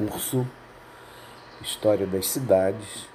curso 0.00 0.46
História 1.60 2.06
das 2.06 2.26
Cidades, 2.26 3.06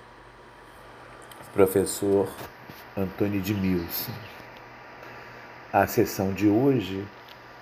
professor 1.52 2.30
Antônio 2.96 3.42
de 3.42 3.56
Milson. 3.56 4.12
A 5.74 5.88
sessão 5.88 6.32
de 6.32 6.48
hoje 6.48 7.04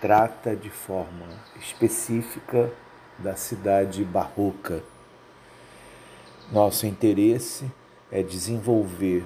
trata 0.02 0.58
de 0.58 0.70
forma 0.70 1.26
específica 1.58 2.70
da 3.18 3.34
cidade 3.36 4.04
barroca. 4.04 4.84
Nosso 6.52 6.86
interesse 6.86 7.72
é 8.12 8.22
desenvolver 8.22 9.26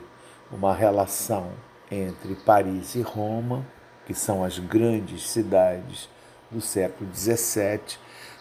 uma 0.51 0.75
relação 0.75 1.51
entre 1.89 2.35
Paris 2.35 2.93
e 2.93 3.01
Roma, 3.01 3.65
que 4.05 4.13
são 4.13 4.43
as 4.43 4.59
grandes 4.59 5.27
cidades 5.27 6.07
do 6.51 6.61
século 6.61 7.09
XVII, 7.13 7.97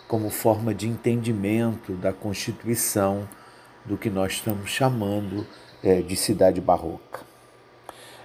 como 0.09 0.31
forma 0.31 0.75
de 0.75 0.89
entendimento 0.89 1.93
da 1.95 2.13
constituição 2.13 3.29
do 3.85 3.97
que 3.97 4.11
nós 4.11 4.33
estamos 4.33 4.71
chamando 4.71 5.47
é, 5.83 6.01
de 6.01 6.17
cidade 6.17 6.61
barroca. 6.61 7.21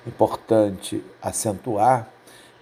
Importante 0.06 1.04
acentuar 1.22 2.10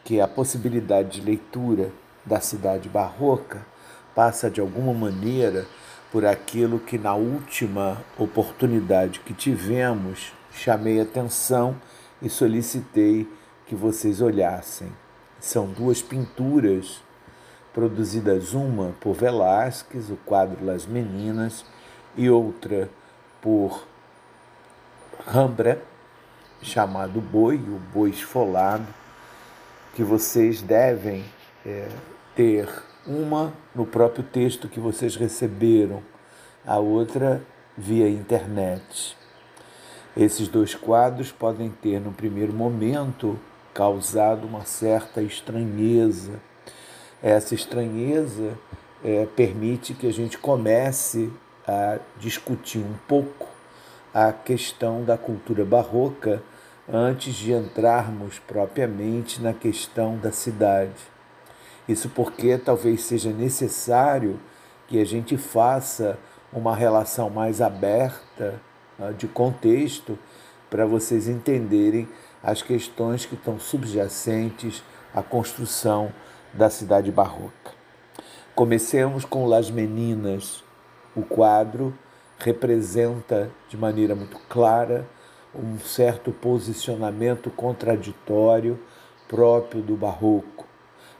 que 0.04 0.20
a 0.20 0.28
possibilidade 0.28 1.20
de 1.20 1.22
leitura 1.22 1.92
da 2.26 2.40
cidade 2.40 2.90
barroca 2.90 3.66
passa 4.14 4.50
de 4.50 4.60
alguma 4.60 4.94
maneira 4.94 5.66
por 6.12 6.26
aquilo 6.26 6.80
que 6.80 6.98
na 6.98 7.14
última 7.14 8.04
oportunidade 8.18 9.20
que 9.20 9.34
tivemos 9.34 10.34
chamei 10.52 11.00
atenção 11.00 11.76
e 12.22 12.30
solicitei 12.30 13.28
que 13.66 13.76
vocês 13.76 14.20
olhassem. 14.22 14.92
São 15.40 15.68
duas 15.68 16.02
pinturas 16.02 17.02
produzidas 17.74 18.54
uma 18.54 18.94
por 19.00 19.14
Velázquez, 19.14 20.10
o 20.10 20.18
quadro 20.26 20.66
Las 20.66 20.86
Meninas, 20.86 21.66
e 22.16 22.30
outra 22.30 22.90
por 23.42 23.86
Rembrandt, 25.28 25.82
chamado 26.62 27.22
Boi, 27.22 27.56
o 27.56 27.80
Boi 27.94 28.10
Esfolado, 28.10 28.88
que 29.96 30.04
vocês 30.04 30.62
devem 30.62 31.24
é, 31.66 31.88
ter 32.36 32.70
uma 33.06 33.54
no 33.74 33.86
próprio 33.86 34.24
texto 34.24 34.68
que 34.68 34.80
vocês 34.80 35.16
receberam, 35.16 36.02
a 36.66 36.78
outra 36.78 37.42
via 37.78 38.10
internet. 38.10 39.18
Esses 40.18 40.48
dois 40.48 40.76
quadros 40.76 41.32
podem 41.32 41.70
ter, 41.70 42.00
no 42.02 42.12
primeiro 42.12 42.52
momento, 42.52 43.40
causado 43.74 44.46
uma 44.46 44.66
certa 44.66 45.22
estranheza 45.22 46.42
essa 47.22 47.54
estranheza 47.54 48.58
é, 49.04 49.28
permite 49.36 49.94
que 49.94 50.08
a 50.08 50.14
gente 50.14 50.38
comece 50.38 51.32
a 51.68 52.00
discutir 52.18 52.80
um 52.80 52.96
pouco 53.08 53.48
a 54.14 54.32
questão 54.32 55.04
da 55.04 55.18
cultura 55.18 55.64
barroca 55.64 56.42
antes 56.92 57.36
de 57.36 57.54
entrarmos 57.54 58.40
propriamente 58.40 59.42
na 59.42 59.54
questão 59.54 60.18
da 60.18 60.32
cidade. 60.32 61.02
Isso 61.88 62.10
porque 62.10 62.58
talvez 62.58 63.04
seja 63.04 63.32
necessário 63.32 64.40
que 64.88 65.00
a 65.00 65.06
gente 65.06 65.38
faça 65.38 66.18
uma 66.52 66.76
relação 66.76 67.30
mais 67.30 67.62
aberta 67.62 68.60
né, 68.98 69.14
de 69.18 69.28
contexto 69.28 70.18
para 70.70 70.86
vocês 70.86 71.28
entenderem 71.28 72.08
as 72.42 72.62
questões 72.62 73.26
que 73.26 73.36
estão 73.36 73.60
subjacentes 73.60 74.84
à 75.14 75.22
construção 75.22 76.12
da 76.54 76.70
cidade 76.70 77.12
barroca. 77.12 77.72
Comecemos 78.56 79.24
com 79.24 79.46
Las 79.46 79.70
Meninas. 79.70 80.64
O 81.16 81.22
quadro 81.22 81.94
representa 82.38 83.50
de 83.68 83.78
maneira 83.78 84.16
muito 84.16 84.38
clara 84.50 85.08
um 85.54 85.80
certo 85.80 86.32
posicionamento 86.32 87.50
contraditório 87.50 88.80
próprio 89.28 89.82
do 89.82 89.96
barroco, 89.96 90.66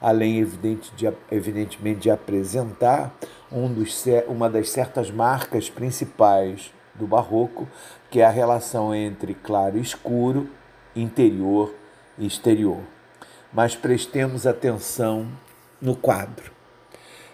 além 0.02 0.40
evidente 0.40 0.92
de, 0.96 1.12
evidentemente 1.32 2.02
de 2.02 2.12
apresentar 2.12 3.16
um 3.52 3.72
dos, 3.72 4.04
uma 4.28 4.50
das 4.50 4.70
certas 4.70 5.10
marcas 5.12 5.70
principais 5.70 6.74
do 6.94 7.08
barroco, 7.08 7.68
que 8.10 8.20
é 8.20 8.26
a 8.26 8.30
relação 8.30 8.94
entre 8.94 9.34
claro 9.34 9.78
e 9.78 9.82
escuro, 9.82 10.50
interior 10.96 11.74
e 12.18 12.26
exterior 12.26 12.82
mas 13.54 13.76
prestemos 13.76 14.46
atenção 14.46 15.28
no 15.82 15.96
quadro. 15.96 16.52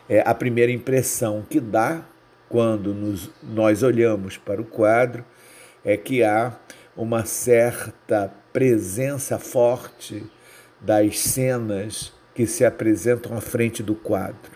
É 0.07 0.21
a 0.25 0.33
primeira 0.33 0.71
impressão 0.71 1.43
que 1.49 1.59
dá 1.59 2.03
quando 2.47 2.93
nos, 2.93 3.29
nós 3.41 3.83
olhamos 3.83 4.37
para 4.37 4.61
o 4.61 4.65
quadro 4.65 5.25
é 5.83 5.97
que 5.97 6.23
há 6.23 6.55
uma 6.95 7.25
certa 7.25 8.31
presença 8.53 9.37
forte 9.37 10.25
das 10.79 11.19
cenas 11.19 12.13
que 12.33 12.45
se 12.45 12.63
apresentam 12.63 13.35
à 13.35 13.41
frente 13.41 13.81
do 13.81 13.95
quadro, 13.95 14.51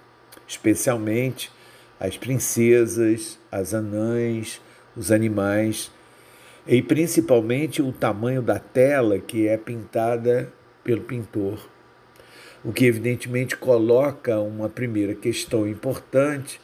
especialmente 0.47 1.51
as 1.99 2.17
princesas, 2.17 3.37
as 3.51 3.73
anãs, 3.73 4.61
os 4.95 5.11
animais 5.11 5.91
e 6.67 6.81
principalmente 6.81 7.81
o 7.81 7.91
tamanho 7.91 8.41
da 8.41 8.59
tela 8.59 9.19
que 9.19 9.47
é 9.47 9.57
pintada 9.57 10.51
pelo 10.89 11.01
pintor, 11.03 11.69
o 12.63 12.73
que 12.73 12.83
evidentemente 12.83 13.55
coloca 13.55 14.39
uma 14.39 14.67
primeira 14.67 15.13
questão 15.13 15.67
importante, 15.67 16.59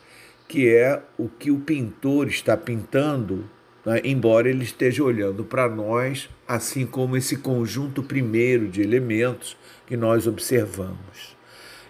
que 0.48 0.68
é 0.68 1.00
o 1.16 1.30
que 1.30 1.52
o 1.52 1.60
pintor 1.60 2.28
está 2.28 2.58
pintando, 2.58 3.48
né, 3.86 4.02
embora 4.04 4.50
ele 4.50 4.64
esteja 4.64 5.04
olhando 5.04 5.46
para 5.46 5.70
nós, 5.70 6.28
assim 6.48 6.88
como 6.88 7.16
esse 7.16 7.38
conjunto 7.38 8.02
primeiro 8.02 8.68
de 8.68 8.82
elementos 8.82 9.56
que 9.86 9.96
nós 9.96 10.26
observamos. 10.26 11.38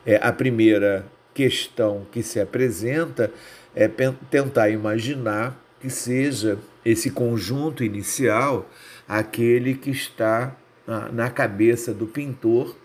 É, 0.05 0.17
a 0.21 0.33
primeira 0.33 1.05
questão 1.33 2.05
que 2.11 2.21
se 2.21 2.37
apresenta 2.37 3.31
é 3.73 3.89
tentar 4.29 4.67
imaginar 4.67 5.57
que 5.79 5.89
seja 5.89 6.59
esse 6.83 7.11
conjunto 7.11 7.81
inicial 7.81 8.69
aquele 9.07 9.73
que 9.73 9.91
está 9.91 10.53
na 10.87 11.29
cabeça 11.29 11.93
do 11.93 12.05
pintor 12.05 12.75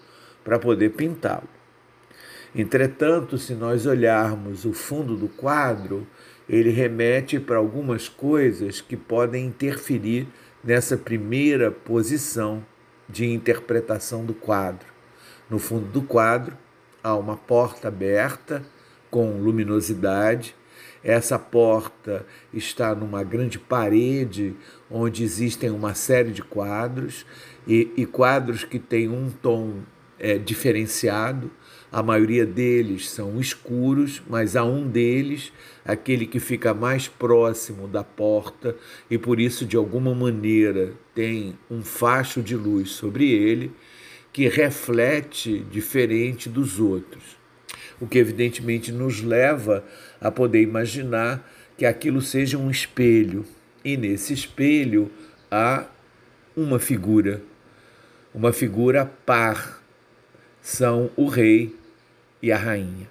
para 0.43 0.59
poder 0.59 0.91
pintá-lo. 0.91 1.49
Entretanto, 2.55 3.39
se 3.39 3.55
nós 3.55 3.87
olharmos 3.87 4.65
o 4.65 4.73
fundo 4.73 5.17
do 5.17 5.29
quadro, 5.29 6.07
ele 6.49 6.71
remete 6.71 7.39
para 7.39 7.59
algumas 7.59 8.09
coisas 8.09 8.81
que 8.81 8.97
podem 8.97 9.47
interferir 9.47 10.27
nessa 10.65 10.97
primeira 10.97 11.71
posição 11.71 12.65
de 13.09 13.27
interpretação 13.27 14.25
do 14.25 14.35
quadro. 14.35 14.87
No 15.49 15.59
fundo 15.59 15.87
do 15.87 16.03
quadro 16.03 16.57
há 17.03 17.15
uma 17.15 17.37
porta 17.37 17.89
aberta 17.89 18.63
com 19.11 19.41
luminosidade 19.41 20.55
essa 21.03 21.39
porta 21.39 22.27
está 22.53 22.95
numa 22.95 23.23
grande 23.23 23.59
parede 23.59 24.55
onde 24.91 25.25
existem 25.25 25.71
uma 25.71 25.95
série 25.95 26.31
de 26.31 26.43
quadros 26.43 27.25
e, 27.67 27.91
e 27.97 28.07
quadros 28.07 28.65
que 28.65 28.79
têm 28.79 29.09
um 29.09 29.31
tom 29.31 29.81
é, 30.19 30.39
diferenciado. 30.39 31.51
A 31.93 32.03
maioria 32.03 32.47
deles 32.47 33.11
são 33.11 33.41
escuros, 33.41 34.23
mas 34.29 34.55
há 34.55 34.65
um 34.65 34.87
deles, 34.87 35.53
aquele 35.85 36.25
que 36.27 36.39
fica 36.39 36.73
mais 36.73 37.09
próximo 37.09 37.89
da 37.89 38.05
porta 38.05 38.77
e 39.11 39.19
por 39.19 39.41
isso, 39.41 39.65
de 39.67 39.77
alguma 39.77 40.15
maneira, 40.15 40.93
tem 41.15 41.59
um 41.69 41.83
facho 41.83 42.43
de 42.43 42.55
luz 42.55 42.91
sobre 42.91 43.33
ele 43.33 43.73
que 44.33 44.49
reflete 44.49 45.65
diferente 45.71 46.49
dos 46.49 46.79
outros. 46.79 47.37
O 48.01 48.07
que 48.07 48.19
evidentemente 48.19 48.93
nos 48.93 49.21
leva 49.21 49.85
a 50.21 50.31
poder 50.31 50.63
imaginar 50.63 51.51
que 51.77 51.85
aquilo 51.85 52.21
seja 52.21 52.57
um 52.57 52.71
espelho, 52.71 53.45
e 53.85 53.97
nesse 53.97 54.33
espelho 54.33 55.11
há 55.51 55.87
uma 56.57 56.79
figura, 56.79 57.43
uma 58.35 58.53
figura 58.53 59.07
par, 59.27 59.83
são 60.61 61.11
o 61.17 61.27
rei 61.27 61.75
e 62.43 62.53
a 62.53 62.57
rainha. 62.57 63.09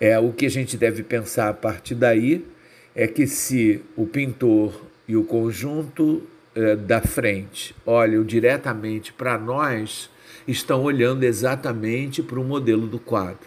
É 0.00 0.18
o 0.18 0.32
que 0.32 0.46
a 0.46 0.50
gente 0.50 0.76
deve 0.76 1.02
pensar 1.02 1.48
a 1.48 1.54
partir 1.54 1.94
daí 1.94 2.44
é 2.94 3.06
que 3.06 3.26
se 3.26 3.80
o 3.96 4.06
pintor 4.06 4.80
e 5.06 5.16
o 5.16 5.24
conjunto 5.24 6.22
eh, 6.54 6.76
da 6.76 7.00
frente 7.00 7.74
olham 7.84 8.24
diretamente 8.24 9.12
para 9.12 9.38
nós, 9.38 10.10
estão 10.46 10.82
olhando 10.82 11.24
exatamente 11.24 12.22
para 12.22 12.40
o 12.40 12.44
modelo 12.44 12.86
do 12.86 12.98
quadro. 12.98 13.46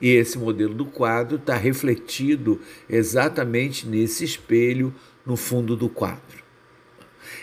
E 0.00 0.10
esse 0.10 0.38
modelo 0.38 0.74
do 0.74 0.84
quadro 0.84 1.36
está 1.36 1.56
refletido 1.56 2.60
exatamente 2.88 3.86
nesse 3.86 4.24
espelho 4.24 4.94
no 5.24 5.36
fundo 5.36 5.74
do 5.74 5.88
quadro. 5.88 6.45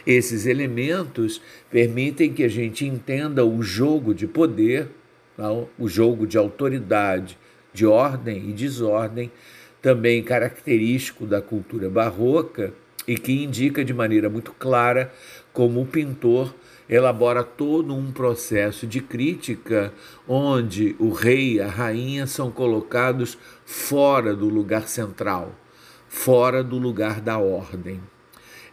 Esses 0.06 0.46
elementos 0.46 1.42
permitem 1.72 2.34
que 2.34 2.44
a 2.44 2.48
gente 2.50 2.86
entenda 2.86 3.46
o 3.46 3.64
jogo 3.64 4.14
de 4.14 4.28
poder, 4.28 4.90
não? 5.38 5.70
o 5.80 5.88
jogo 5.88 6.28
de 6.28 6.38
autoridade, 6.38 7.38
de 7.74 7.86
ordem 7.86 8.50
e 8.50 8.54
desordem 8.54 9.32
também 9.82 10.24
característico 10.24 11.26
da 11.26 11.42
cultura 11.42 11.90
barroca 11.90 12.74
e 13.08 13.18
que 13.18 13.44
indica 13.44 13.84
de 13.84 13.94
maneira 13.94 14.30
muito 14.30 14.54
clara 14.54 15.12
como 15.52 15.82
o 15.82 15.86
pintor 15.86 16.54
elabora 16.88 17.44
todo 17.44 17.96
um 17.96 18.12
processo 18.12 18.86
de 18.86 19.02
crítica 19.02 19.94
onde 20.28 20.96
o 21.00 21.12
rei 21.12 21.56
e 21.56 21.62
a 21.62 21.68
rainha 21.68 22.28
são 22.28 22.52
colocados 22.52 23.38
fora 23.66 24.36
do 24.36 24.48
lugar 24.48 24.88
central, 24.88 25.54
fora 26.08 26.64
do 26.64 26.78
lugar 26.78 27.20
da 27.20 27.38
ordem. 27.38 28.00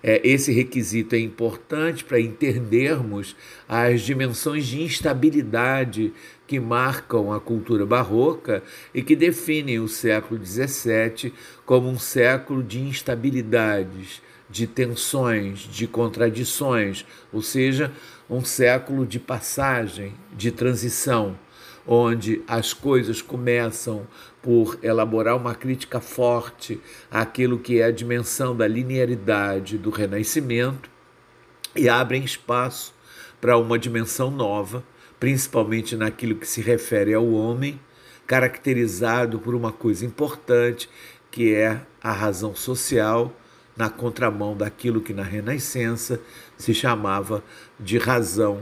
É, 0.03 0.21
esse 0.27 0.51
requisito 0.51 1.15
é 1.15 1.19
importante 1.19 2.05
para 2.05 2.19
entendermos 2.19 3.37
as 3.69 4.01
dimensões 4.01 4.67
de 4.67 4.83
instabilidade 4.83 6.13
que 6.47 6.59
marcam 6.59 7.33
a 7.33 7.39
cultura 7.39 7.85
barroca 7.85 8.63
e 8.95 9.03
que 9.03 9.15
definem 9.15 9.79
o 9.79 9.89
século 9.89 10.45
XVII 10.45 11.33
como 11.67 11.89
um 11.89 11.99
século 11.99 12.63
de 12.63 12.81
instabilidades, 12.81 14.23
de 14.49 14.67
tensões, 14.67 15.61
de 15.61 15.87
contradições, 15.87 17.07
ou 17.33 17.43
seja, 17.43 17.93
um 18.29 18.45
século 18.45 19.07
de 19.07 19.21
passagem, 19.21 20.13
de 20.33 20.51
transição, 20.51 21.39
onde 21.87 22.43
as 22.49 22.73
coisas 22.73 23.23
começam 23.23 24.07
por 24.43 24.79
elaborar 24.83 25.37
uma 25.37 25.55
crítica 25.55 26.01
forte 26.01 26.81
àquilo 27.11 27.59
que 27.59 27.81
é 27.81 27.85
a 27.85 27.91
dimensão 27.91 28.57
da 28.57 28.67
linearidade 28.67 29.77
do 29.77 29.91
Renascimento 29.91 30.91
e 31.77 31.89
abrem 31.89 32.25
espaço 32.25 32.95
para 33.41 33.57
uma 33.57 33.79
dimensão 33.79 34.31
nova, 34.31 34.83
principalmente 35.19 35.97
naquilo 35.97 36.37
que 36.37 36.47
se 36.47 36.61
refere 36.61 37.13
ao 37.15 37.31
homem, 37.31 37.79
caracterizado 38.27 39.39
por 39.39 39.55
uma 39.55 39.73
coisa 39.73 40.05
importante, 40.07 40.89
que 41.31 41.55
é 41.55 41.81
a 42.03 42.13
razão 42.13 42.55
social, 42.55 43.35
na 43.77 43.89
contramão 43.89 44.57
daquilo 44.57 45.01
que 45.01 45.15
na 45.15 45.23
Renascença 45.23 46.21
se 46.57 46.75
chamava 46.75 47.43
de 47.79 47.99
razão 47.99 48.61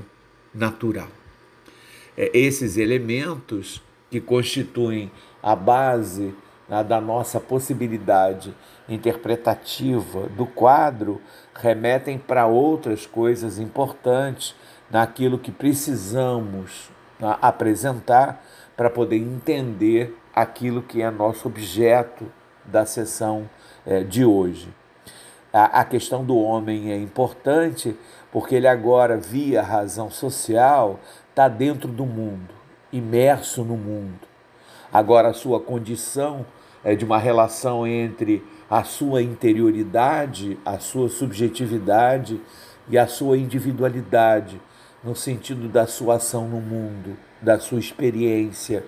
natural. 0.54 1.08
É, 2.16 2.30
esses 2.32 2.76
elementos 2.76 3.82
que 4.10 4.20
constituem 4.20 5.10
a 5.43 5.55
base 5.55 6.35
né, 6.69 6.85
da 6.85 7.00
nossa 7.00 7.40
possibilidade 7.40 8.55
interpretativa 8.88 10.29
do 10.29 10.46
quadro 10.46 11.20
remetem 11.55 12.19
para 12.19 12.46
outras 12.46 13.06
coisas 13.06 13.58
importantes 13.58 14.55
naquilo 14.90 15.38
que 15.38 15.50
precisamos 15.50 16.90
né, 17.19 17.37
apresentar 17.40 18.44
para 18.76 18.90
poder 18.90 19.17
entender 19.17 20.17
aquilo 20.35 20.82
que 20.82 21.02
é 21.02 21.11
nosso 21.11 21.49
objeto 21.49 22.31
da 22.64 22.87
sessão 22.87 23.49
é, 23.85 24.05
de 24.05 24.25
hoje. 24.25 24.73
A, 25.52 25.81
a 25.81 25.85
questão 25.85 26.25
do 26.25 26.37
homem 26.37 26.93
é 26.93 26.96
importante 26.96 27.96
porque 28.31 28.55
ele 28.55 28.69
agora, 28.69 29.17
via 29.17 29.62
razão 29.62 30.11
social, 30.11 31.00
está 31.31 31.49
dentro 31.49 31.88
do 31.88 32.05
mundo, 32.05 32.55
imerso 32.93 33.64
no 33.64 33.76
mundo. 33.76 34.29
Agora, 34.93 35.29
a 35.29 35.35
sua 35.35 35.61
condição 35.61 36.46
é 36.82 36.94
de 36.94 37.05
uma 37.05 37.19
relação 37.19 37.87
entre 37.87 38.43
a 38.70 38.85
sua 38.85 39.23
interioridade, 39.23 40.58
a 40.64 40.79
sua 40.79 41.08
subjetividade 41.08 42.40
e 42.88 42.96
a 42.96 43.06
sua 43.06 43.37
individualidade, 43.37 44.61
no 45.05 45.14
sentido 45.14 45.69
da 45.69 45.87
sua 45.87 46.17
ação 46.17 46.49
no 46.49 46.61
mundo, 46.61 47.17
da 47.40 47.58
sua 47.58 47.79
experiência. 47.79 48.85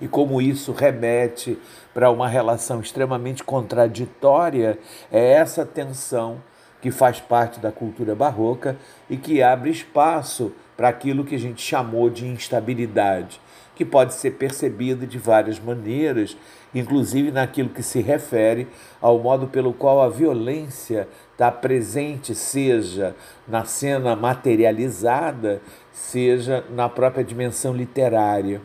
E 0.00 0.08
como 0.08 0.42
isso 0.42 0.72
remete 0.72 1.56
para 1.92 2.10
uma 2.10 2.26
relação 2.26 2.80
extremamente 2.80 3.44
contraditória, 3.44 4.78
é 5.10 5.32
essa 5.34 5.64
tensão 5.64 6.42
que 6.82 6.90
faz 6.90 7.20
parte 7.20 7.60
da 7.60 7.70
cultura 7.70 8.14
barroca 8.14 8.76
e 9.08 9.16
que 9.16 9.40
abre 9.40 9.70
espaço 9.70 10.52
para 10.76 10.88
aquilo 10.88 11.24
que 11.24 11.36
a 11.36 11.38
gente 11.38 11.62
chamou 11.62 12.10
de 12.10 12.26
instabilidade 12.26 13.40
que 13.74 13.84
pode 13.84 14.14
ser 14.14 14.32
percebida 14.32 15.06
de 15.06 15.18
várias 15.18 15.58
maneiras, 15.58 16.36
inclusive 16.74 17.30
naquilo 17.30 17.68
que 17.68 17.82
se 17.82 18.00
refere 18.00 18.68
ao 19.00 19.18
modo 19.18 19.48
pelo 19.48 19.72
qual 19.72 20.00
a 20.00 20.08
violência 20.08 21.08
está 21.32 21.50
presente, 21.50 22.34
seja 22.34 23.14
na 23.46 23.64
cena 23.64 24.14
materializada, 24.14 25.60
seja 25.92 26.64
na 26.70 26.88
própria 26.88 27.24
dimensão 27.24 27.74
literária. 27.74 28.60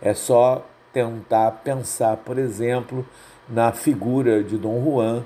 É 0.00 0.14
só 0.14 0.64
tentar 0.92 1.50
pensar, 1.64 2.16
por 2.18 2.38
exemplo, 2.38 3.06
na 3.48 3.72
figura 3.72 4.42
de 4.42 4.56
Dom 4.56 4.82
Juan 4.82 5.24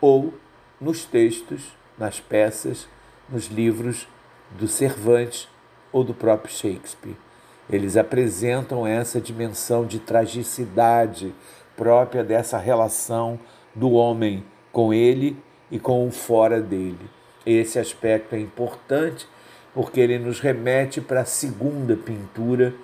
ou 0.00 0.34
nos 0.80 1.04
textos, 1.04 1.74
nas 1.96 2.20
peças, 2.20 2.86
nos 3.28 3.46
livros 3.46 4.06
do 4.50 4.68
Cervantes 4.68 5.48
ou 5.90 6.04
do 6.04 6.12
próprio 6.12 6.52
Shakespeare. 6.52 7.25
Eles 7.68 7.96
apresentam 7.96 8.86
essa 8.86 9.20
dimensão 9.20 9.84
de 9.84 9.98
tragicidade 9.98 11.34
própria 11.76 12.22
dessa 12.22 12.58
relação 12.58 13.38
do 13.74 13.90
homem 13.92 14.44
com 14.72 14.94
ele 14.94 15.36
e 15.70 15.78
com 15.78 16.06
o 16.06 16.10
fora 16.10 16.60
dele. 16.60 17.10
Esse 17.44 17.78
aspecto 17.78 18.34
é 18.34 18.40
importante 18.40 19.26
porque 19.74 20.00
ele 20.00 20.18
nos 20.18 20.40
remete 20.40 21.00
para 21.00 21.20
a 21.20 21.24
segunda 21.24 21.96
pintura 21.96 22.74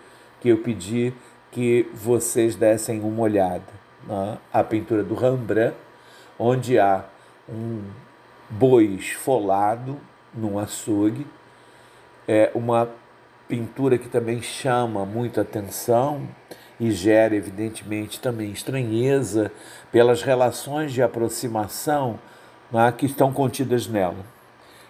que 0.41 0.49
eu 0.49 0.59
pedi 0.59 1.15
que 1.51 1.89
vocês 1.95 2.57
dessem 2.57 3.01
uma 3.01 3.23
olhada. 3.23 3.65
Né? 4.07 4.39
A 4.53 4.65
pintura 4.65 5.03
do 5.03 5.15
Rembrandt, 5.15 5.77
onde 6.39 6.79
há 6.79 7.05
um 7.49 7.83
boi 8.51 8.85
esfolado 8.85 9.99
num 10.35 10.59
açougue, 10.59 11.27
é 12.27 12.51
uma 12.55 12.89
pintura 13.49 13.99
que 13.99 14.09
também 14.09 14.41
chama 14.41 15.05
muita 15.05 15.43
atenção 15.43 16.27
e 16.81 16.91
gera, 16.91 17.35
evidentemente, 17.35 18.21
também 18.21 18.51
estranheza 18.51 19.53
pelas 19.91 20.23
relações 20.23 20.93
de 20.93 21.03
aproximação 21.03 22.19
né, 22.73 22.93
que 22.97 23.07
estão 23.07 23.33
contidas 23.33 23.87
nela. 23.87 24.25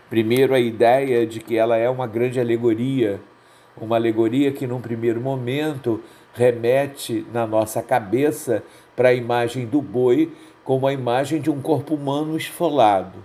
Primeiro, 0.08 0.54
a 0.54 0.60
ideia 0.60 1.26
de 1.26 1.40
que 1.40 1.56
ela 1.56 1.76
é 1.76 1.88
uma 1.88 2.06
grande 2.06 2.38
alegoria, 2.38 3.20
uma 3.76 3.96
alegoria 3.96 4.52
que, 4.52 4.66
num 4.66 4.80
primeiro 4.80 5.20
momento, 5.20 6.02
remete 6.34 7.26
na 7.32 7.46
nossa 7.46 7.82
cabeça 7.82 8.62
para 8.94 9.10
a 9.10 9.14
imagem 9.14 9.66
do 9.66 9.82
boi 9.82 10.32
como 10.64 10.86
a 10.86 10.92
imagem 10.92 11.40
de 11.40 11.50
um 11.50 11.60
corpo 11.60 11.94
humano 11.94 12.36
esfolado, 12.36 13.18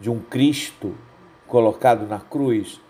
de 0.00 0.10
um 0.10 0.18
Cristo 0.18 0.94
colocado 1.46 2.06
na 2.06 2.18
cruz 2.18 2.80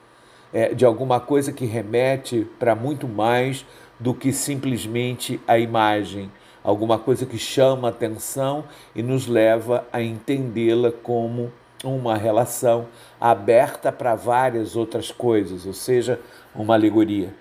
é, 0.57 0.73
de 0.73 0.87
alguma 0.87 1.21
coisa 1.21 1.53
que 1.53 1.67
remete 1.67 2.47
para 2.59 2.75
muito 2.75 3.07
mais 3.07 3.67
do 4.01 4.15
que 4.15 4.33
simplesmente 4.33 5.39
a 5.47 5.59
imagem, 5.59 6.33
alguma 6.65 6.99
coisa 6.99 7.27
que 7.27 7.37
chama 7.37 7.91
atenção 7.91 8.65
e 8.95 9.03
nos 9.03 9.27
leva 9.27 9.87
a 9.93 10.01
entendê-la 10.01 10.91
como 10.91 11.53
uma 11.85 12.17
relação 12.17 12.87
aberta 13.21 13.93
para 13.93 14.15
várias 14.15 14.77
outras 14.77 15.13
coisas, 15.13 15.67
ou 15.67 15.75
seja, 15.75 16.19
uma 16.55 16.73
alegoria. 16.73 17.35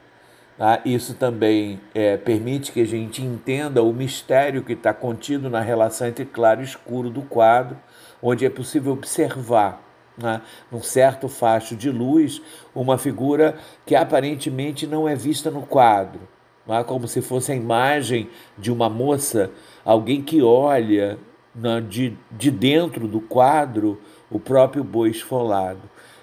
Ah, 0.59 0.81
isso 0.83 1.13
também 1.13 1.79
é, 1.93 2.17
permite 2.17 2.73
que 2.73 2.81
a 2.81 2.85
gente 2.85 3.21
entenda 3.21 3.81
o 3.81 3.93
mistério 3.93 4.61
que 4.61 4.73
está 4.73 4.93
contido 4.93 5.49
na 5.49 5.61
relação 5.61 6.05
entre 6.05 6.25
claro 6.25 6.59
e 6.59 6.65
escuro 6.65 7.09
do 7.09 7.21
quadro, 7.21 7.77
onde 8.21 8.45
é 8.45 8.49
possível 8.49 8.91
observar 8.91 9.84
né, 10.17 10.41
num 10.71 10.81
certo 10.81 11.27
facho 11.27 11.75
de 11.75 11.89
luz, 11.89 12.41
uma 12.73 12.97
figura 12.97 13.57
que 13.85 13.95
aparentemente 13.95 14.87
não 14.87 15.07
é 15.07 15.15
vista 15.15 15.51
no 15.51 15.61
quadro, 15.61 16.21
né, 16.65 16.83
como 16.83 17.07
se 17.07 17.21
fosse 17.21 17.51
a 17.51 17.55
imagem 17.55 18.29
de 18.57 18.71
uma 18.71 18.89
moça, 18.89 19.51
alguém 19.83 20.21
que 20.21 20.41
olha 20.41 21.17
né, 21.53 21.81
de, 21.81 22.17
de 22.31 22.51
dentro 22.51 23.07
do 23.07 23.19
quadro 23.19 23.99
o 24.29 24.39
próprio 24.39 24.83
boi 24.83 25.09
esfolado. 25.09 25.81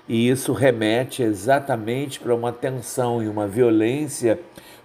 E 0.08 0.28
isso 0.28 0.52
remete 0.52 1.22
exatamente 1.22 2.18
para 2.18 2.34
uma 2.34 2.52
tensão 2.52 3.22
e 3.22 3.28
uma 3.28 3.46
violência 3.46 4.38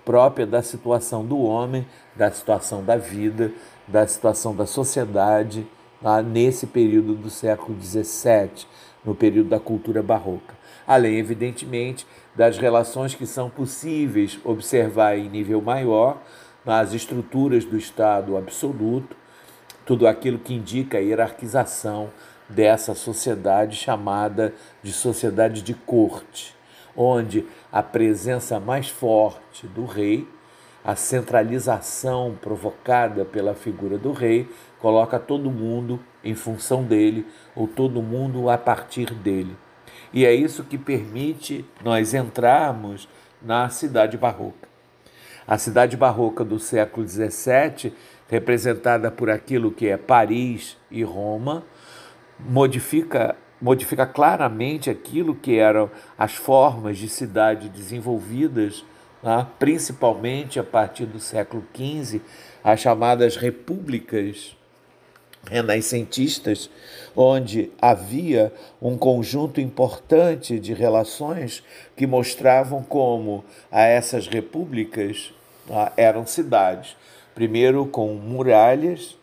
própria 0.06 0.46
da 0.46 0.62
situação 0.62 1.26
do 1.26 1.40
homem, 1.40 1.86
da 2.16 2.32
situação 2.32 2.84
da 2.84 2.96
vida, 2.96 3.52
da 3.88 4.06
situação 4.06 4.56
da 4.56 4.66
sociedade, 4.66 5.66
lá 6.02 6.22
nesse 6.22 6.68
período 6.68 7.16
do 7.16 7.30
século 7.30 7.78
XVII 7.82 8.68
no 9.04 9.16
período 9.16 9.50
da 9.50 9.60
cultura 9.60 10.02
barroca. 10.04 10.56
Além, 10.86 11.18
evidentemente, 11.18 12.06
das 12.36 12.58
relações 12.58 13.16
que 13.16 13.26
são 13.26 13.50
possíveis 13.50 14.40
observar 14.44 15.18
em 15.18 15.30
nível 15.30 15.62
maior 15.62 16.22
nas 16.66 16.94
estruturas 16.94 17.66
do 17.66 17.78
Estado 17.78 18.36
absoluto, 18.38 19.16
tudo 19.86 20.06
aquilo 20.06 20.38
que 20.38 20.54
indica 20.54 20.98
a 20.98 21.02
hierarquização 21.02 22.10
dessa 22.50 22.94
sociedade 22.94 23.76
chamada 23.76 24.54
de 24.84 24.92
sociedade 24.92 25.62
de 25.62 25.74
corte, 25.74 26.56
onde 26.96 27.46
a 27.72 27.82
presença 27.82 28.60
mais 28.60 28.90
forte 28.90 29.68
do 29.68 29.86
rei, 29.86 30.28
a 30.84 30.96
centralização 30.96 32.38
provocada 32.42 33.26
pela 33.26 33.54
figura 33.54 33.98
do 33.98 34.12
rei 34.12 34.50
coloca 34.80 35.20
todo 35.20 35.50
mundo 35.50 36.00
em 36.24 36.36
função 36.36 36.84
dele 36.84 37.26
ou 37.56 37.68
todo 37.68 38.02
mundo 38.02 38.50
a 38.50 38.58
partir 38.58 39.14
dele. 39.14 39.56
E 40.14 40.26
é 40.26 40.34
isso 40.34 40.64
que 40.64 40.78
permite 40.78 41.66
nós 41.84 42.14
entrarmos 42.14 43.08
na 43.42 43.70
cidade 43.70 44.18
barroca. 44.18 44.68
A 45.48 45.58
cidade 45.58 45.96
barroca 45.96 46.44
do 46.44 46.60
século 46.60 47.08
XVII, 47.08 47.94
representada 48.28 49.10
por 49.10 49.30
aquilo 49.30 49.72
que 49.72 49.88
é 49.88 49.96
Paris 49.96 50.78
e 50.92 51.04
Roma, 51.04 51.64
modifica, 52.40 53.36
modifica 53.62 54.06
claramente 54.06 54.90
aquilo 54.90 55.36
que 55.36 55.58
eram 55.58 55.90
as 56.18 56.36
formas 56.36 56.98
de 56.98 57.08
cidade 57.08 57.70
desenvolvidas, 57.70 58.84
né? 59.24 59.48
principalmente 59.58 60.60
a 60.60 60.64
partir 60.64 61.06
do 61.06 61.20
século 61.20 61.64
XV, 61.74 62.22
as 62.64 62.82
chamadas 62.82 63.38
repúblicas 63.38 64.58
renascentistas, 65.50 66.70
onde 67.16 67.72
havia 67.82 68.54
um 68.82 68.98
conjunto 68.98 69.60
importante 69.60 70.60
de 70.60 70.74
relações 70.74 71.64
que 71.96 72.06
mostravam 72.06 72.84
como 72.84 73.44
a 73.72 73.82
essas 73.82 74.28
repúblicas 74.28 75.34
ah, 75.70 75.92
eram 75.98 76.26
cidades, 76.26 76.96
primeiro 77.34 77.86
com 77.86 78.14
muralhas, 78.14 79.18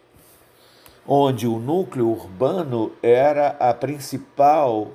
onde 1.07 1.47
o 1.47 1.59
núcleo 1.59 2.09
urbano 2.09 2.93
era 3.02 3.49
a 3.61 3.75
principal 3.75 4.90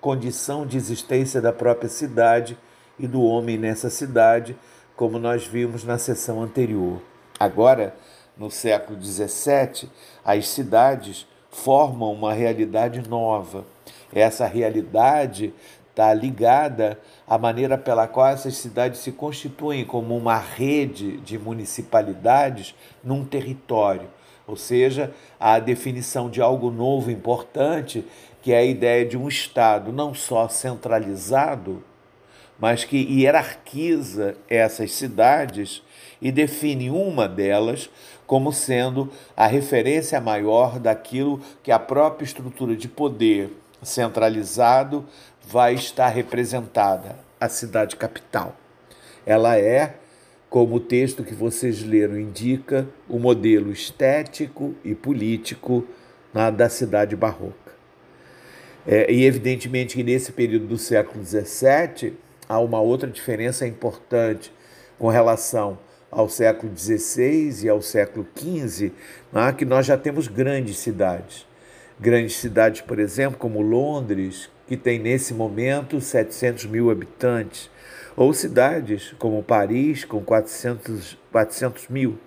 condição 0.00 0.66
de 0.66 0.76
existência 0.76 1.40
da 1.40 1.52
própria 1.52 1.88
cidade 1.88 2.58
e 2.98 3.06
do 3.06 3.22
homem 3.22 3.56
nessa 3.56 3.88
cidade, 3.88 4.56
como 4.96 5.18
nós 5.18 5.46
vimos 5.46 5.84
na 5.84 5.96
sessão 5.96 6.42
anterior. 6.42 7.00
Agora, 7.38 7.94
no 8.36 8.50
século 8.50 9.00
XVII, 9.02 9.88
as 10.24 10.48
cidades 10.48 11.26
formam 11.50 12.12
uma 12.12 12.32
realidade 12.32 13.06
nova. 13.08 13.64
Essa 14.12 14.46
realidade 14.46 15.52
está 15.90 16.12
ligada 16.14 16.98
à 17.26 17.36
maneira 17.36 17.76
pela 17.76 18.08
qual 18.08 18.28
essas 18.28 18.56
cidades 18.56 19.00
se 19.00 19.12
constituem 19.12 19.84
como 19.84 20.16
uma 20.16 20.38
rede 20.38 21.18
de 21.18 21.38
municipalidades 21.38 22.74
num 23.04 23.24
território, 23.24 24.08
ou 24.46 24.56
seja, 24.56 25.12
a 25.38 25.58
definição 25.58 26.30
de 26.30 26.40
algo 26.40 26.70
novo 26.70 27.10
importante, 27.10 28.04
que 28.40 28.52
é 28.52 28.58
a 28.58 28.64
ideia 28.64 29.04
de 29.04 29.16
um 29.16 29.28
Estado 29.28 29.92
não 29.92 30.14
só 30.14 30.48
centralizado, 30.48 31.84
mas 32.58 32.84
que 32.84 32.96
hierarquiza 32.96 34.36
essas 34.48 34.92
cidades 34.92 35.82
e 36.20 36.30
define 36.30 36.90
uma 36.90 37.28
delas 37.28 37.90
como 38.32 38.50
sendo 38.50 39.10
a 39.36 39.46
referência 39.46 40.18
maior 40.18 40.78
daquilo 40.78 41.38
que 41.62 41.70
a 41.70 41.78
própria 41.78 42.24
estrutura 42.24 42.74
de 42.74 42.88
poder 42.88 43.50
centralizado 43.82 45.04
vai 45.46 45.74
estar 45.74 46.08
representada, 46.08 47.18
a 47.38 47.46
cidade 47.50 47.94
capital. 47.94 48.56
Ela 49.26 49.58
é, 49.58 49.96
como 50.48 50.76
o 50.76 50.80
texto 50.80 51.22
que 51.22 51.34
vocês 51.34 51.82
leram 51.82 52.18
indica, 52.18 52.88
o 53.06 53.18
modelo 53.18 53.70
estético 53.70 54.74
e 54.82 54.94
político 54.94 55.86
na, 56.32 56.48
da 56.48 56.70
cidade 56.70 57.14
barroca. 57.14 57.74
É, 58.86 59.12
e 59.12 59.26
evidentemente 59.26 59.94
que 59.94 60.02
nesse 60.02 60.32
período 60.32 60.68
do 60.68 60.78
século 60.78 61.22
XVII 61.22 62.14
há 62.48 62.58
uma 62.58 62.80
outra 62.80 63.10
diferença 63.10 63.66
importante 63.66 64.50
com 64.98 65.08
relação 65.08 65.76
ao 66.12 66.28
século 66.28 66.70
XVI 66.76 67.64
e 67.64 67.68
ao 67.70 67.80
século 67.80 68.26
XV, 68.38 68.92
né, 69.32 69.52
que 69.56 69.64
nós 69.64 69.86
já 69.86 69.96
temos 69.96 70.28
grandes 70.28 70.76
cidades. 70.76 71.46
Grandes 71.98 72.36
cidades, 72.36 72.82
por 72.82 72.98
exemplo, 72.98 73.38
como 73.38 73.62
Londres, 73.62 74.50
que 74.68 74.76
tem 74.76 74.98
nesse 74.98 75.32
momento 75.32 76.00
700 76.00 76.66
mil 76.66 76.90
habitantes, 76.90 77.70
ou 78.14 78.34
cidades 78.34 79.14
como 79.18 79.42
Paris, 79.42 80.04
com 80.04 80.22
400, 80.22 81.16
400 81.32 81.88
mil 81.88 82.18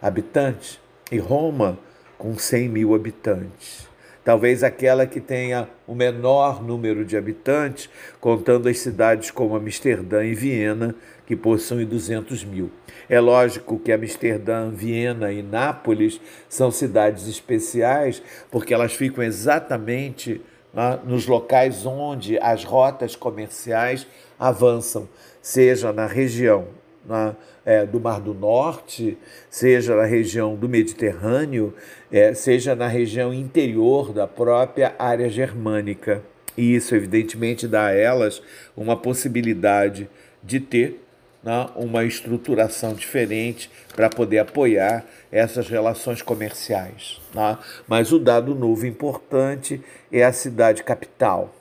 habitantes, 0.00 0.80
e 1.10 1.18
Roma, 1.18 1.76
com 2.16 2.38
100 2.38 2.68
mil 2.68 2.94
habitantes. 2.94 3.88
Talvez 4.24 4.64
aquela 4.64 5.06
que 5.06 5.20
tenha 5.20 5.68
o 5.86 5.94
menor 5.94 6.62
número 6.62 7.04
de 7.04 7.14
habitantes, 7.14 7.90
contando 8.20 8.70
as 8.70 8.78
cidades 8.78 9.30
como 9.30 9.54
Amsterdã 9.54 10.24
e 10.24 10.34
Viena, 10.34 10.94
que 11.26 11.34
possuem 11.34 11.86
200 11.86 12.44
mil. 12.44 12.70
É 13.08 13.18
lógico 13.20 13.78
que 13.78 13.92
Amsterdã, 13.92 14.70
Viena 14.70 15.32
e 15.32 15.42
Nápoles 15.42 16.20
são 16.48 16.70
cidades 16.70 17.26
especiais, 17.28 18.22
porque 18.50 18.74
elas 18.74 18.94
ficam 18.94 19.22
exatamente 19.24 20.40
ah, 20.74 20.98
nos 21.04 21.26
locais 21.26 21.86
onde 21.86 22.38
as 22.38 22.64
rotas 22.64 23.16
comerciais 23.16 24.06
avançam, 24.38 25.08
seja 25.40 25.92
na 25.92 26.06
região 26.06 26.66
na, 27.06 27.34
é, 27.64 27.84
do 27.84 28.00
Mar 28.00 28.20
do 28.20 28.34
Norte, 28.34 29.16
seja 29.50 29.94
na 29.94 30.04
região 30.04 30.56
do 30.56 30.68
Mediterrâneo, 30.68 31.74
é, 32.10 32.34
seja 32.34 32.74
na 32.74 32.86
região 32.86 33.32
interior 33.32 34.12
da 34.12 34.26
própria 34.26 34.94
área 34.98 35.28
germânica. 35.28 36.22
E 36.56 36.74
isso, 36.74 36.94
evidentemente, 36.94 37.66
dá 37.66 37.86
a 37.86 37.92
elas 37.92 38.42
uma 38.76 38.96
possibilidade 38.96 40.08
de 40.42 40.60
ter 40.60 41.03
né, 41.44 41.68
uma 41.76 42.04
estruturação 42.04 42.94
diferente 42.94 43.70
para 43.94 44.08
poder 44.08 44.38
apoiar 44.38 45.04
essas 45.30 45.68
relações 45.68 46.22
comerciais. 46.22 47.20
Né? 47.34 47.58
Mas 47.86 48.12
o 48.12 48.18
dado 48.18 48.54
novo 48.54 48.86
importante 48.86 49.80
é 50.10 50.24
a 50.24 50.32
cidade 50.32 50.82
capital. 50.82 51.54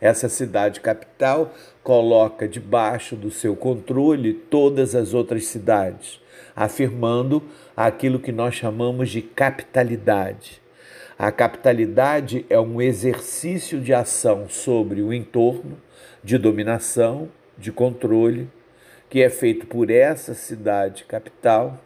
Essa 0.00 0.28
cidade 0.28 0.80
capital 0.80 1.52
coloca 1.82 2.46
debaixo 2.46 3.16
do 3.16 3.30
seu 3.30 3.56
controle 3.56 4.34
todas 4.34 4.94
as 4.94 5.14
outras 5.14 5.46
cidades, 5.46 6.20
afirmando 6.54 7.42
aquilo 7.76 8.20
que 8.20 8.30
nós 8.30 8.54
chamamos 8.54 9.10
de 9.10 9.22
capitalidade. 9.22 10.62
A 11.18 11.30
capitalidade 11.32 12.44
é 12.50 12.58
um 12.58 12.82
exercício 12.82 13.80
de 13.80 13.94
ação 13.94 14.48
sobre 14.48 15.00
o 15.00 15.12
entorno, 15.12 15.78
de 16.22 16.36
dominação, 16.36 17.28
de 17.56 17.70
controle, 17.70 18.48
que 19.14 19.22
é 19.22 19.30
feito 19.30 19.64
por 19.68 19.92
essa 19.92 20.34
cidade 20.34 21.04
capital 21.04 21.78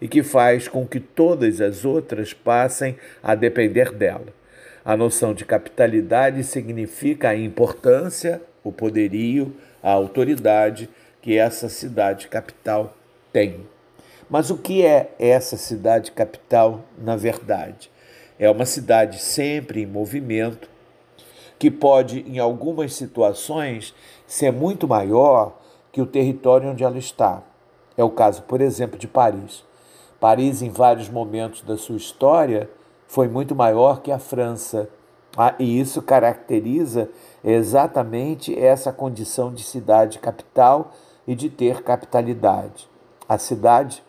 e 0.00 0.06
que 0.06 0.22
faz 0.22 0.68
com 0.68 0.86
que 0.86 1.00
todas 1.00 1.60
as 1.60 1.84
outras 1.84 2.32
passem 2.32 2.96
a 3.20 3.34
depender 3.34 3.90
dela. 3.90 4.28
A 4.84 4.96
noção 4.96 5.34
de 5.34 5.44
capitalidade 5.44 6.44
significa 6.44 7.30
a 7.30 7.36
importância, 7.36 8.40
o 8.62 8.70
poderio, 8.70 9.52
a 9.82 9.90
autoridade 9.90 10.88
que 11.20 11.36
essa 11.36 11.68
cidade 11.68 12.28
capital 12.28 12.96
tem. 13.32 13.66
Mas 14.30 14.50
o 14.50 14.56
que 14.56 14.86
é 14.86 15.10
essa 15.18 15.56
cidade 15.56 16.12
capital 16.12 16.84
na 16.96 17.16
verdade? 17.16 17.90
É 18.38 18.48
uma 18.48 18.64
cidade 18.64 19.18
sempre 19.20 19.82
em 19.82 19.86
movimento, 19.86 20.70
que 21.58 21.68
pode, 21.68 22.20
em 22.20 22.38
algumas 22.38 22.94
situações, 22.94 23.92
ser 24.24 24.52
muito 24.52 24.86
maior 24.86 25.65
que 25.96 26.02
o 26.02 26.06
território 26.06 26.68
onde 26.68 26.84
ela 26.84 26.98
está. 26.98 27.40
É 27.96 28.04
o 28.04 28.10
caso, 28.10 28.42
por 28.42 28.60
exemplo, 28.60 28.98
de 28.98 29.08
Paris. 29.08 29.64
Paris, 30.20 30.60
em 30.60 30.68
vários 30.68 31.08
momentos 31.08 31.62
da 31.62 31.78
sua 31.78 31.96
história, 31.96 32.68
foi 33.08 33.28
muito 33.28 33.54
maior 33.54 34.02
que 34.02 34.12
a 34.12 34.18
França 34.18 34.90
ah, 35.34 35.54
e 35.58 35.80
isso 35.80 36.02
caracteriza 36.02 37.08
exatamente 37.42 38.54
essa 38.54 38.92
condição 38.92 39.50
de 39.50 39.64
cidade 39.64 40.18
capital 40.18 40.92
e 41.26 41.34
de 41.34 41.48
ter 41.48 41.82
capitalidade. 41.82 42.86
A 43.26 43.38
cidade, 43.38 44.02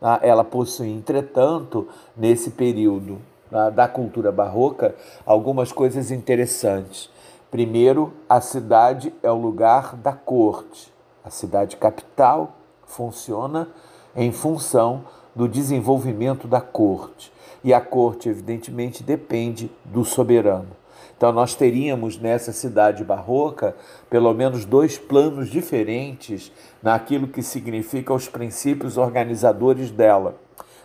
ah, 0.00 0.18
ela 0.22 0.44
possui, 0.44 0.88
entretanto, 0.88 1.86
nesse 2.16 2.52
período 2.52 3.18
ah, 3.52 3.68
da 3.68 3.86
cultura 3.86 4.32
barroca, 4.32 4.94
algumas 5.26 5.70
coisas 5.72 6.10
interessantes. 6.10 7.10
Primeiro, 7.50 8.14
a 8.26 8.40
cidade 8.40 9.12
é 9.22 9.30
o 9.30 9.36
lugar 9.36 9.94
da 9.94 10.14
corte. 10.14 10.93
A 11.24 11.30
cidade 11.30 11.76
capital 11.76 12.56
funciona 12.86 13.68
em 14.14 14.30
função 14.30 15.04
do 15.34 15.48
desenvolvimento 15.48 16.46
da 16.46 16.60
corte. 16.60 17.32
E 17.62 17.72
a 17.72 17.80
corte, 17.80 18.28
evidentemente, 18.28 19.02
depende 19.02 19.70
do 19.84 20.04
soberano. 20.04 20.68
Então, 21.16 21.32
nós 21.32 21.54
teríamos 21.54 22.18
nessa 22.18 22.52
cidade 22.52 23.02
barroca 23.02 23.74
pelo 24.10 24.34
menos 24.34 24.64
dois 24.64 24.98
planos 24.98 25.48
diferentes 25.48 26.52
naquilo 26.82 27.26
que 27.26 27.42
significa 27.42 28.12
os 28.12 28.28
princípios 28.28 28.98
organizadores 28.98 29.90
dela. 29.90 30.36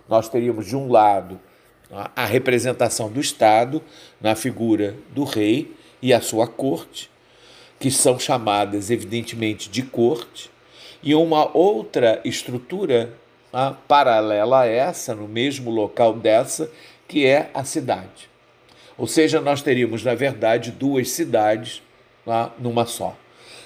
Nós 0.08 0.30
teríamos, 0.30 0.66
de 0.66 0.76
um 0.76 0.90
lado, 0.90 1.40
a 2.16 2.26
representação 2.26 3.10
do 3.10 3.20
Estado 3.20 3.82
na 4.22 4.36
figura 4.36 4.96
do 5.10 5.24
rei 5.24 5.76
e 6.02 6.14
a 6.14 6.22
sua 6.22 6.48
corte, 6.48 7.12
que 7.80 7.90
são 7.90 8.20
chamadas, 8.20 8.92
evidentemente, 8.92 9.70
de 9.70 9.82
corte, 9.82 10.52
e 11.02 11.16
uma 11.16 11.50
outra 11.58 12.20
estrutura 12.26 13.14
ah, 13.54 13.74
paralela 13.88 14.62
a 14.62 14.66
essa, 14.66 15.16
no 15.16 15.28
mesmo 15.28 15.72
local 15.72 16.14
dessa, 16.14 16.70
que 17.08 17.26
é 17.26 17.50
a 17.54 17.64
cidade. 17.64 18.30
Ou 18.98 19.08
seja, 19.08 19.40
nós 19.40 19.62
teríamos, 19.62 20.04
na 20.04 20.14
verdade, 20.14 20.72
duas 20.72 21.10
cidades 21.12 21.82
ah, 22.28 22.52
numa 22.60 22.86
só. 22.86 23.16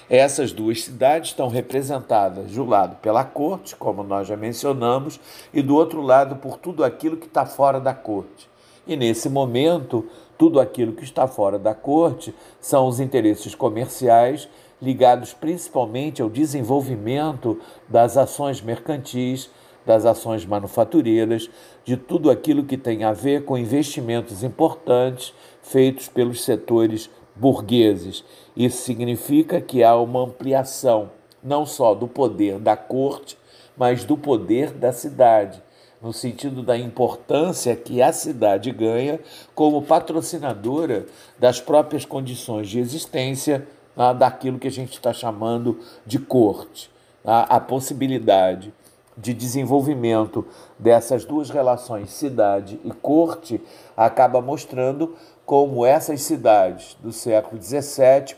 Essas 0.09 0.51
duas 0.51 0.83
cidades 0.83 1.29
estão 1.29 1.47
representadas 1.47 2.51
de 2.51 2.61
um 2.61 2.67
lado 2.67 2.97
pela 2.97 3.23
corte, 3.23 3.75
como 3.75 4.03
nós 4.03 4.27
já 4.27 4.37
mencionamos, 4.37 5.19
e 5.51 5.61
do 5.61 5.75
outro 5.75 6.01
lado 6.01 6.35
por 6.35 6.57
tudo 6.57 6.83
aquilo 6.83 7.17
que 7.17 7.25
está 7.25 7.45
fora 7.45 7.79
da 7.79 7.93
corte. 7.93 8.47
E 8.85 8.95
nesse 8.95 9.29
momento, 9.29 10.07
tudo 10.37 10.59
aquilo 10.59 10.93
que 10.93 11.03
está 11.03 11.27
fora 11.27 11.57
da 11.57 11.73
corte 11.73 12.33
são 12.59 12.87
os 12.87 12.99
interesses 12.99 13.55
comerciais 13.55 14.47
ligados 14.81 15.33
principalmente 15.33 16.21
ao 16.21 16.29
desenvolvimento 16.29 17.59
das 17.87 18.17
ações 18.17 18.61
mercantis, 18.61 19.49
das 19.85 20.05
ações 20.05 20.45
manufatureiras, 20.45 21.49
de 21.85 21.95
tudo 21.95 22.29
aquilo 22.29 22.65
que 22.65 22.77
tem 22.77 23.03
a 23.03 23.13
ver 23.13 23.45
com 23.45 23.57
investimentos 23.57 24.43
importantes 24.43 25.33
feitos 25.61 26.09
pelos 26.09 26.43
setores 26.43 27.09
burgueses. 27.35 28.23
Isso 28.55 28.83
significa 28.83 29.61
que 29.61 29.83
há 29.83 29.95
uma 29.95 30.23
ampliação 30.23 31.11
não 31.41 31.65
só 31.65 31.93
do 31.93 32.07
poder 32.07 32.59
da 32.59 32.77
corte, 32.77 33.37
mas 33.75 34.03
do 34.05 34.17
poder 34.17 34.71
da 34.71 34.93
cidade, 34.93 35.61
no 36.03 36.11
sentido 36.11 36.61
da 36.61 36.77
importância 36.77 37.73
que 37.77 38.01
a 38.01 38.11
cidade 38.11 38.69
ganha 38.71 39.21
como 39.55 39.81
patrocinadora 39.81 41.05
das 41.39 41.61
próprias 41.61 42.03
condições 42.03 42.67
de 42.67 42.77
existência 42.77 43.65
ah, 43.95 44.11
daquilo 44.11 44.59
que 44.59 44.67
a 44.67 44.71
gente 44.71 44.91
está 44.91 45.13
chamando 45.13 45.79
de 46.05 46.19
corte. 46.19 46.91
Ah, 47.23 47.55
a 47.55 47.59
possibilidade 47.59 48.73
de 49.17 49.33
desenvolvimento 49.33 50.45
dessas 50.77 51.23
duas 51.23 51.49
relações, 51.49 52.09
cidade 52.09 52.79
e 52.83 52.91
corte, 52.91 53.61
acaba 53.95 54.41
mostrando 54.41 55.15
como 55.45 55.85
essas 55.85 56.21
cidades 56.21 56.95
do 57.01 57.11
século 57.11 57.61
XVII 57.61 58.35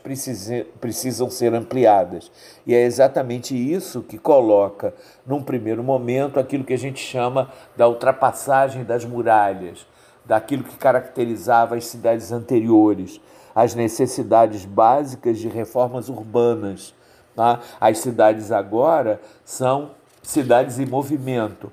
precisam 0.80 1.30
ser 1.30 1.54
ampliadas. 1.54 2.32
E 2.66 2.74
é 2.74 2.82
exatamente 2.82 3.56
isso 3.56 4.02
que 4.02 4.18
coloca, 4.18 4.94
num 5.26 5.44
primeiro 5.44 5.84
momento, 5.84 6.40
aquilo 6.40 6.64
que 6.64 6.74
a 6.74 6.78
gente 6.78 7.00
chama 7.00 7.52
da 7.78 7.88
ultrapassagem 7.88 8.84
das 8.84 9.06
muralhas, 9.06 9.86
daquilo 10.26 10.64
que 10.64 10.78
caracterizava 10.78 11.76
as 11.76 11.86
cidades 11.86 12.32
anteriores, 12.32 13.22
as 13.54 13.76
necessidades 13.76 14.66
básicas 14.66 15.38
de 15.38 15.48
reformas 15.48 16.10
urbanas. 16.10 16.94
Tá? 17.36 17.60
As 17.80 18.00
cidades 18.00 18.52
agora 18.52 19.22
são 19.44 19.92
cidades 20.24 20.80
em 20.80 20.88
movimento, 20.88 21.72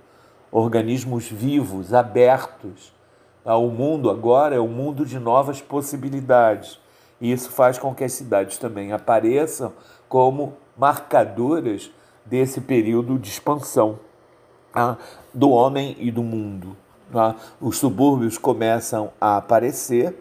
organismos 0.51 1.27
vivos, 1.27 1.95
abertos 1.95 2.93
o 3.45 3.69
mundo 3.69 4.11
agora 4.11 4.55
é 4.55 4.61
um 4.61 4.69
mundo 4.69 5.05
de 5.05 5.19
novas 5.19 5.61
possibilidades. 5.61 6.79
E 7.21 7.31
isso 7.31 7.51
faz 7.51 7.79
com 7.79 7.95
que 7.95 8.05
as 8.05 8.13
cidades 8.13 8.59
também 8.59 8.93
apareçam 8.93 9.73
como 10.09 10.55
marcadoras 10.77 11.91
desse 12.25 12.61
período 12.61 13.19
de 13.19 13.29
expansão 13.29 13.99
ah, 14.75 14.97
do 15.33 15.51
homem 15.51 15.97
e 15.99 16.11
do 16.11 16.23
mundo. 16.23 16.77
Tá? 17.13 17.37
Os 17.61 17.79
subúrbios 17.79 18.39
começam 18.39 19.13
a 19.21 19.37
aparecer 19.37 20.17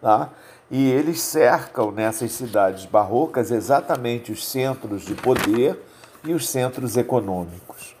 tá? 0.00 0.30
e 0.70 0.90
eles 0.90 1.20
cercam 1.20 1.92
nessas 1.92 2.32
cidades 2.32 2.86
barrocas 2.86 3.50
exatamente 3.50 4.32
os 4.32 4.46
centros 4.46 5.02
de 5.02 5.14
poder 5.14 5.78
e 6.24 6.32
os 6.32 6.48
centros 6.48 6.96
econômicos. 6.96 7.94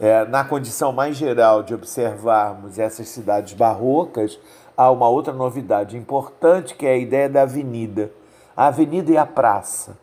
É, 0.00 0.24
na 0.24 0.42
condição 0.42 0.92
mais 0.92 1.16
geral 1.16 1.62
de 1.62 1.72
observarmos 1.72 2.78
essas 2.78 3.08
cidades 3.08 3.54
barrocas, 3.54 4.38
há 4.76 4.90
uma 4.90 5.08
outra 5.08 5.32
novidade 5.32 5.96
importante 5.96 6.74
que 6.74 6.84
é 6.84 6.94
a 6.94 6.98
ideia 6.98 7.28
da 7.28 7.42
avenida. 7.42 8.10
A 8.56 8.66
avenida 8.66 9.12
e 9.12 9.16
a 9.16 9.24
praça 9.24 9.96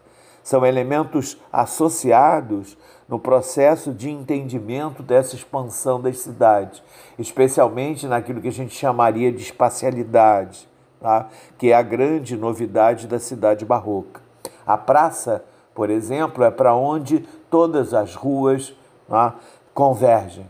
são 0.44 0.66
elementos 0.66 1.38
associados 1.52 2.78
no 3.08 3.20
processo 3.20 3.92
de 3.92 4.10
entendimento 4.10 5.04
dessa 5.04 5.36
expansão 5.36 6.00
das 6.00 6.20
cidades, 6.20 6.82
especialmente 7.20 8.08
naquilo 8.08 8.42
que 8.42 8.48
a 8.48 8.54
gente 8.54 8.74
chamaria 8.74 9.32
de 9.32 9.44
espacialidade, 9.44 10.68
tá? 11.02 11.28
que 11.58 11.72
é 11.72 11.76
a 11.76 11.82
grande 11.82 12.38
novidade 12.38 13.08
da 13.08 13.20
cidade 13.20 13.66
barroca. 13.66 14.22
A 14.66 14.78
praça, 14.78 15.44
por 15.76 15.90
exemplo, 15.90 16.46
é 16.46 16.50
para 16.50 16.74
onde 16.74 17.20
todas 17.50 17.94
as 17.94 18.16
ruas 18.16 18.74
tá? 19.12 19.36
Convergem. 19.82 20.46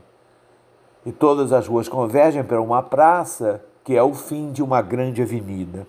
E 1.06 1.12
todas 1.14 1.54
as 1.54 1.66
ruas 1.66 1.88
convergem 1.88 2.44
para 2.44 2.62
uma 2.62 2.84
praça 2.84 3.64
que 3.82 3.96
é 3.96 4.04
o 4.04 4.14
fim 4.14 4.52
de 4.52 4.62
uma 4.62 4.82
grande 4.82 5.22
avenida. 5.22 5.88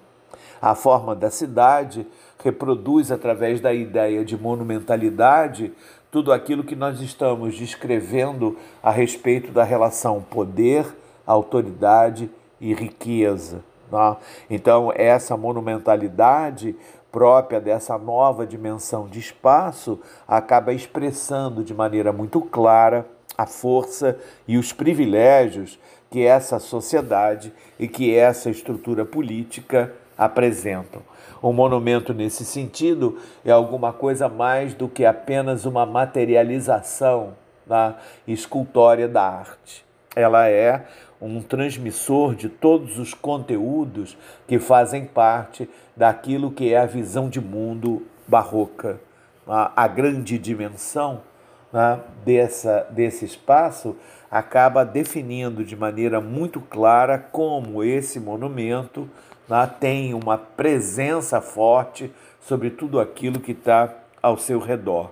A 0.60 0.76
forma 0.76 1.12
da 1.12 1.28
cidade 1.28 2.06
reproduz, 2.40 3.10
através 3.10 3.60
da 3.60 3.74
ideia 3.74 4.24
de 4.24 4.38
monumentalidade, 4.38 5.72
tudo 6.08 6.32
aquilo 6.32 6.62
que 6.62 6.76
nós 6.76 7.00
estamos 7.00 7.58
descrevendo 7.58 8.56
a 8.80 8.92
respeito 8.92 9.50
da 9.50 9.64
relação 9.64 10.22
poder, 10.22 10.86
autoridade 11.26 12.30
e 12.60 12.72
riqueza. 12.72 13.64
Tá? 13.90 14.18
Então, 14.48 14.92
essa 14.94 15.36
monumentalidade 15.36 16.76
própria 17.10 17.60
dessa 17.60 17.98
nova 17.98 18.46
dimensão 18.46 19.08
de 19.08 19.18
espaço 19.18 19.98
acaba 20.28 20.72
expressando 20.72 21.64
de 21.64 21.74
maneira 21.74 22.12
muito 22.12 22.40
clara 22.40 23.04
a 23.36 23.46
força 23.46 24.18
e 24.46 24.56
os 24.58 24.72
privilégios 24.72 25.78
que 26.10 26.24
essa 26.24 26.58
sociedade 26.58 27.52
e 27.78 27.88
que 27.88 28.14
essa 28.14 28.50
estrutura 28.50 29.04
política 29.04 29.92
apresentam. 30.16 31.02
O 31.40 31.52
monumento, 31.52 32.12
nesse 32.12 32.44
sentido, 32.44 33.18
é 33.44 33.50
alguma 33.50 33.92
coisa 33.92 34.28
mais 34.28 34.74
do 34.74 34.88
que 34.88 35.04
apenas 35.04 35.64
uma 35.64 35.86
materialização 35.86 37.34
da 37.66 37.96
escultória 38.28 39.08
da 39.08 39.22
arte. 39.22 39.84
Ela 40.14 40.48
é 40.48 40.84
um 41.20 41.40
transmissor 41.40 42.34
de 42.34 42.48
todos 42.48 42.98
os 42.98 43.14
conteúdos 43.14 44.16
que 44.46 44.58
fazem 44.58 45.06
parte 45.06 45.68
daquilo 45.96 46.50
que 46.50 46.72
é 46.72 46.78
a 46.78 46.86
visão 46.86 47.28
de 47.28 47.40
mundo 47.40 48.02
barroca. 48.28 49.00
A 49.46 49.88
grande 49.88 50.38
dimensão 50.38 51.22
né, 51.72 52.00
dessa, 52.24 52.86
desse 52.90 53.24
espaço 53.24 53.96
acaba 54.30 54.84
definindo 54.84 55.64
de 55.64 55.76
maneira 55.76 56.20
muito 56.20 56.60
clara 56.60 57.18
como 57.18 57.84
esse 57.84 58.18
monumento 58.18 59.08
né, 59.48 59.70
tem 59.78 60.14
uma 60.14 60.38
presença 60.38 61.40
forte 61.40 62.12
sobre 62.40 62.70
tudo 62.70 62.98
aquilo 63.00 63.40
que 63.40 63.52
está 63.52 63.94
ao 64.22 64.38
seu 64.38 64.58
redor. 64.58 65.10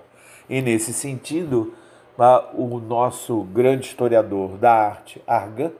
E 0.49 0.61
nesse 0.61 0.93
sentido, 0.93 1.73
né, 2.17 2.41
o 2.53 2.79
nosso 2.79 3.43
grande 3.43 3.87
historiador 3.87 4.57
da 4.57 4.73
arte, 4.73 5.21
Argan, 5.27 5.71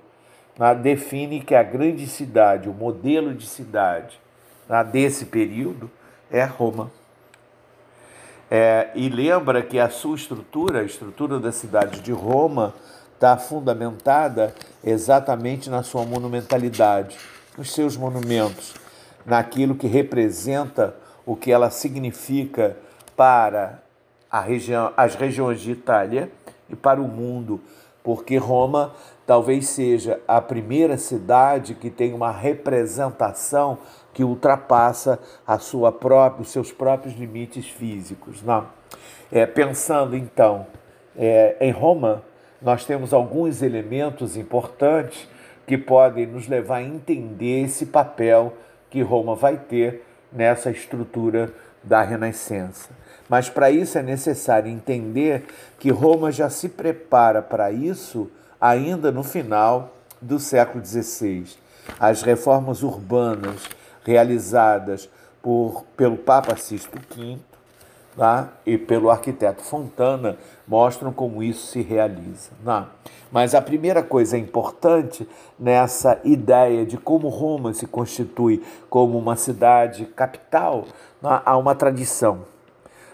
né, 0.58 0.76
define 0.76 1.42
que 1.42 1.56
a 1.56 1.64
grande 1.64 2.08
cidade, 2.08 2.70
o 2.70 2.74
modelo 2.74 3.34
de 3.34 3.48
cidade 3.48 4.20
né, 4.70 4.84
desse 4.84 5.26
período 5.26 5.90
é 6.30 6.44
Roma. 6.44 6.92
É, 8.54 8.90
e 8.96 9.08
lembra 9.08 9.64
que 9.64 9.80
a 9.80 9.90
sua 9.90 10.18
estrutura, 10.18 10.82
a 10.82 10.84
estrutura 10.84 11.40
da 11.40 11.54
cidade 11.54 12.02
de 12.02 12.12
Roma, 12.12 12.74
está 13.14 13.38
fundamentada 13.38 14.54
exatamente 14.84 15.70
na 15.70 15.84
sua 15.84 16.04
monumentalidade, 16.04 17.16
nos 17.58 17.72
seus 17.72 17.96
monumentos, 17.96 18.74
naquilo 19.26 19.74
que 19.74 19.88
representa 19.88 20.94
o 21.26 21.34
que 21.34 21.50
ela 21.50 21.70
significa 21.70 22.76
para 23.16 23.82
região, 24.30 24.92
as 24.98 25.16
regiões 25.16 25.62
de 25.62 25.72
Itália 25.72 26.30
e 26.70 26.76
para 26.76 27.02
o 27.02 27.08
mundo, 27.08 27.62
porque 28.04 28.36
Roma 28.36 28.92
talvez 29.26 29.70
seja 29.70 30.20
a 30.28 30.42
primeira 30.42 30.98
cidade 30.98 31.74
que 31.74 31.90
tem 31.90 32.14
uma 32.14 32.32
representação 32.32 33.78
que 34.14 34.24
ultrapassa 34.24 35.20
a 35.46 35.58
sua 35.58 35.92
própria, 35.92 36.42
os 36.42 36.50
seus 36.50 36.72
próprios 36.72 37.16
limites 37.16 37.68
físicos. 37.68 38.42
Não? 38.42 38.68
É, 39.32 39.46
pensando 39.46 40.16
então 40.16 40.68
é, 41.16 41.56
em 41.62 41.72
Roma, 41.72 42.24
nós 42.62 42.86
temos 42.86 43.14
alguns 43.14 43.62
elementos 43.62 44.38
importantes 44.38 45.28
que 45.66 45.78
podem 45.78 46.26
nos 46.26 46.48
levar 46.48 46.78
a 46.78 46.84
entender 46.84 47.64
esse 47.64 47.86
papel 47.86 48.54
que 48.90 49.02
Roma 49.02 49.36
vai 49.36 49.58
ter 49.58 50.06
nessa 50.32 50.70
estrutura 50.70 51.52
da 51.84 52.02
Renascença. 52.02 52.90
Mas 53.28 53.50
para 53.50 53.72
isso 53.72 53.98
é 53.98 54.04
necessário 54.04 54.70
entender 54.70 55.46
que 55.80 55.90
Roma 55.90 56.32
já 56.32 56.50
se 56.50 56.68
prepara 56.70 57.42
para 57.42 57.72
isso 57.72 58.30
ainda 58.60 59.12
no 59.12 59.24
final 59.24 59.96
do 60.22 60.38
século 60.40 60.86
XVI. 60.86 61.46
As 62.00 62.22
reformas 62.22 62.84
urbanas 62.84 63.68
realizadas 64.04 65.10
por, 65.42 65.84
pelo 65.96 66.18
Papa 66.18 66.56
Sisto 66.56 66.98
V, 67.16 67.38
tá? 68.16 68.50
e 68.66 68.78
pelo 68.78 69.10
arquiteto 69.10 69.62
Fontana 69.62 70.38
mostram 70.68 71.12
como 71.12 71.42
isso 71.42 71.68
se 71.68 71.82
realiza. 71.82 72.52
Tá? 72.64 72.90
Mas 73.32 73.56
a 73.56 73.62
primeira 73.62 74.04
coisa 74.04 74.38
importante 74.38 75.28
nessa 75.58 76.20
ideia 76.24 76.86
de 76.86 76.98
como 76.98 77.30
Roma 77.30 77.74
se 77.74 77.88
constitui 77.88 78.64
como 78.90 79.18
uma 79.18 79.36
cidade 79.36 80.06
capital, 80.06 80.86
tá? 81.22 81.42
há 81.46 81.58
uma 81.58 81.76
tradição. 81.76 82.46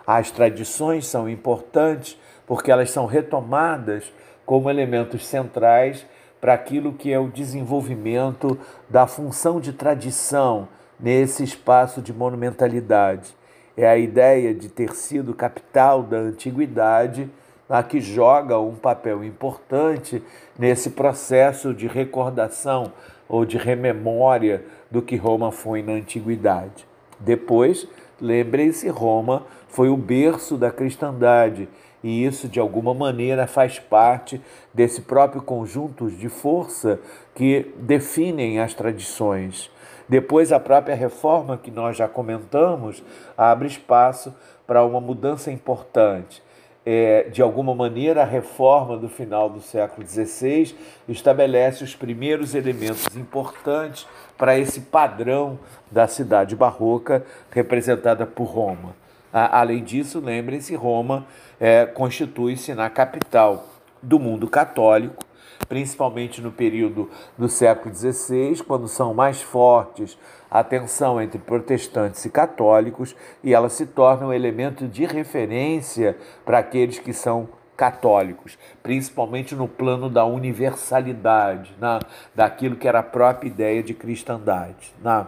As 0.05 0.31
tradições 0.31 1.05
são 1.05 1.27
importantes 1.29 2.17
porque 2.45 2.71
elas 2.71 2.91
são 2.91 3.05
retomadas 3.05 4.11
como 4.45 4.69
elementos 4.69 5.27
centrais 5.27 6.05
para 6.39 6.53
aquilo 6.53 6.93
que 6.93 7.11
é 7.11 7.19
o 7.19 7.27
desenvolvimento 7.27 8.57
da 8.89 9.05
função 9.05 9.59
de 9.59 9.73
tradição 9.73 10.69
nesse 10.99 11.43
espaço 11.43 12.01
de 12.01 12.13
monumentalidade. 12.13 13.35
É 13.75 13.87
a 13.87 13.97
ideia 13.97 14.53
de 14.53 14.69
ter 14.69 14.95
sido 14.95 15.33
capital 15.33 16.01
da 16.01 16.17
antiguidade 16.17 17.29
a 17.69 17.83
que 17.83 17.99
joga 17.99 18.59
um 18.59 18.75
papel 18.75 19.23
importante 19.23 20.23
nesse 20.57 20.91
processo 20.91 21.73
de 21.73 21.85
recordação 21.85 22.93
ou 23.27 23.45
de 23.45 23.57
rememória 23.57 24.63
do 24.89 25.01
que 25.01 25.17
Roma 25.17 25.51
foi 25.51 25.81
na 25.81 25.93
antiguidade. 25.93 26.87
Depois, 27.19 27.87
lembrem-se, 28.21 28.87
Roma 28.87 29.45
foi 29.67 29.89
o 29.89 29.97
berço 29.97 30.55
da 30.55 30.71
cristandade 30.71 31.67
e 32.03 32.25
isso 32.25 32.47
de 32.47 32.59
alguma 32.59 32.93
maneira 32.93 33.47
faz 33.47 33.79
parte 33.79 34.41
desse 34.73 35.01
próprio 35.01 35.41
conjunto 35.41 36.09
de 36.09 36.29
força 36.29 36.99
que 37.35 37.73
definem 37.77 38.59
as 38.59 38.73
tradições. 38.73 39.69
Depois, 40.07 40.51
a 40.51 40.59
própria 40.59 40.95
reforma 40.95 41.57
que 41.57 41.69
nós 41.69 41.97
já 41.97 42.07
comentamos 42.07 43.03
abre 43.37 43.67
espaço 43.67 44.33
para 44.65 44.83
uma 44.83 45.01
mudança 45.01 45.51
importante. 45.51 46.41
É, 46.89 47.23
de 47.23 47.41
alguma 47.41 47.75
maneira, 47.75 48.21
a 48.21 48.25
reforma 48.25 48.95
do 48.95 49.09
final 49.09 49.49
do 49.49 49.59
século 49.59 50.07
XVI 50.07 50.73
estabelece 51.09 51.83
os 51.83 51.93
primeiros 51.93 52.55
elementos 52.55 53.13
importantes 53.17 54.07
para 54.37 54.57
esse 54.57 54.79
padrão 54.79 55.59
da 55.91 56.07
cidade 56.07 56.55
barroca 56.55 57.25
representada 57.51 58.25
por 58.25 58.45
Roma. 58.45 58.95
Além 59.33 59.83
disso, 59.83 60.21
lembrem-se, 60.21 60.75
Roma 60.75 61.25
é, 61.59 61.85
constitui-se 61.85 62.73
na 62.73 62.89
capital 62.89 63.65
do 64.01 64.17
mundo 64.17 64.47
católico, 64.47 65.25
principalmente 65.67 66.41
no 66.41 66.51
período 66.51 67.09
do 67.37 67.49
século 67.49 67.93
XVI, 67.93 68.63
quando 68.63 68.87
são 68.87 69.13
mais 69.13 69.41
fortes 69.41 70.17
a 70.49 70.63
tensão 70.63 71.21
entre 71.21 71.39
protestantes 71.39 72.23
e 72.25 72.29
católicos, 72.29 73.15
e 73.43 73.53
ela 73.53 73.69
se 73.69 73.85
torna 73.85 74.27
um 74.27 74.33
elemento 74.33 74.87
de 74.87 75.05
referência 75.05 76.17
para 76.45 76.59
aqueles 76.59 76.99
que 76.99 77.13
são 77.13 77.49
católicos, 77.77 78.57
principalmente 78.81 79.55
no 79.55 79.67
plano 79.67 80.09
da 80.09 80.25
universalidade, 80.25 81.75
na, 81.79 81.99
daquilo 82.33 82.75
que 82.75 82.87
era 82.87 82.99
a 82.99 83.03
própria 83.03 83.47
ideia 83.47 83.83
de 83.83 83.93
cristandade. 83.93 84.93
Na, 85.01 85.27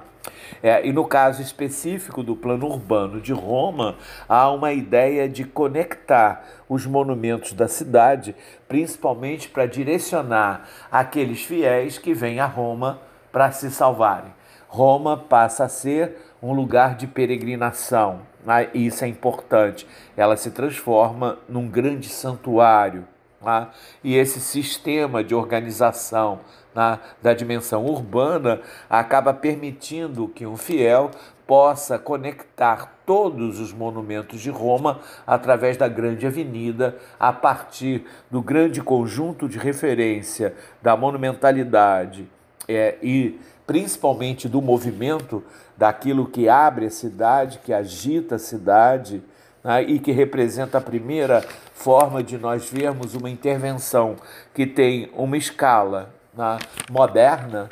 é, 0.62 0.86
e 0.86 0.92
no 0.92 1.06
caso 1.06 1.42
específico 1.42 2.24
do 2.24 2.36
plano 2.36 2.66
urbano 2.68 3.22
de 3.22 3.34
Roma, 3.34 3.96
há 4.28 4.52
uma 4.52 4.74
ideia 4.74 5.28
de 5.28 5.44
conectar 5.44 6.46
os 6.68 6.86
monumentos 6.86 7.54
da 7.54 7.68
cidade, 7.68 8.36
principalmente 8.68 9.50
para 9.50 9.66
direcionar 9.66 10.68
aqueles 10.92 11.44
fiéis 11.44 11.98
que 11.98 12.14
vêm 12.14 12.40
a 12.40 12.46
Roma 12.46 13.00
para 13.32 13.52
se 13.52 13.72
salvarem. 13.72 14.34
Roma 14.68 15.18
passa 15.18 15.66
a 15.66 15.70
ser 15.70 16.18
um 16.42 16.54
lugar 16.54 16.96
de 16.96 17.08
peregrinação, 17.08 18.22
né? 18.46 18.70
isso 18.74 19.04
é 19.04 19.08
importante. 19.08 19.88
Ela 20.16 20.38
se 20.38 20.52
transforma 20.52 21.40
num 21.48 21.68
grande 21.68 22.08
santuário. 22.08 23.08
Né? 23.42 23.68
E 24.04 24.16
esse 24.16 24.40
sistema 24.40 25.24
de 25.24 25.34
organização 25.34 26.40
né, 26.80 26.98
da 27.22 27.34
dimensão 27.34 27.86
urbana 27.86 28.62
acaba 28.90 29.34
permitindo 29.34 30.30
que 30.30 30.46
um 30.46 30.56
fiel 30.56 31.12
possa 31.46 32.00
conectar 32.00 33.02
todos 33.06 33.60
os 33.60 33.74
monumentos 33.74 34.40
de 34.40 34.50
Roma 34.50 35.02
através 35.28 35.76
da 35.76 35.90
grande 35.90 36.26
avenida, 36.26 36.96
a 37.20 37.34
partir 37.34 38.06
do 38.32 38.42
grande 38.42 38.82
conjunto 38.82 39.50
de 39.50 39.58
referência 39.58 40.56
da 40.82 40.96
monumentalidade 40.96 42.26
é, 42.66 42.96
e 43.04 43.38
principalmente 43.68 44.48
do 44.48 44.62
movimento, 44.62 45.44
daquilo 45.76 46.28
que 46.28 46.48
abre 46.48 46.86
a 46.86 46.90
cidade, 46.90 47.60
que 47.60 47.74
agita 47.74 48.36
a 48.36 48.40
cidade 48.40 49.22
né, 49.64 49.84
e 49.84 50.00
que 50.00 50.12
representa 50.12 50.78
a 50.78 50.82
primeira 50.82 51.44
forma 51.74 52.24
de 52.24 52.38
nós 52.38 52.70
vermos 52.70 53.16
uma 53.16 53.30
intervenção 53.30 54.16
que 54.54 54.66
tem 54.66 55.12
uma 55.14 55.36
escala 55.36 56.18
né, 56.40 56.58
moderna, 56.90 57.68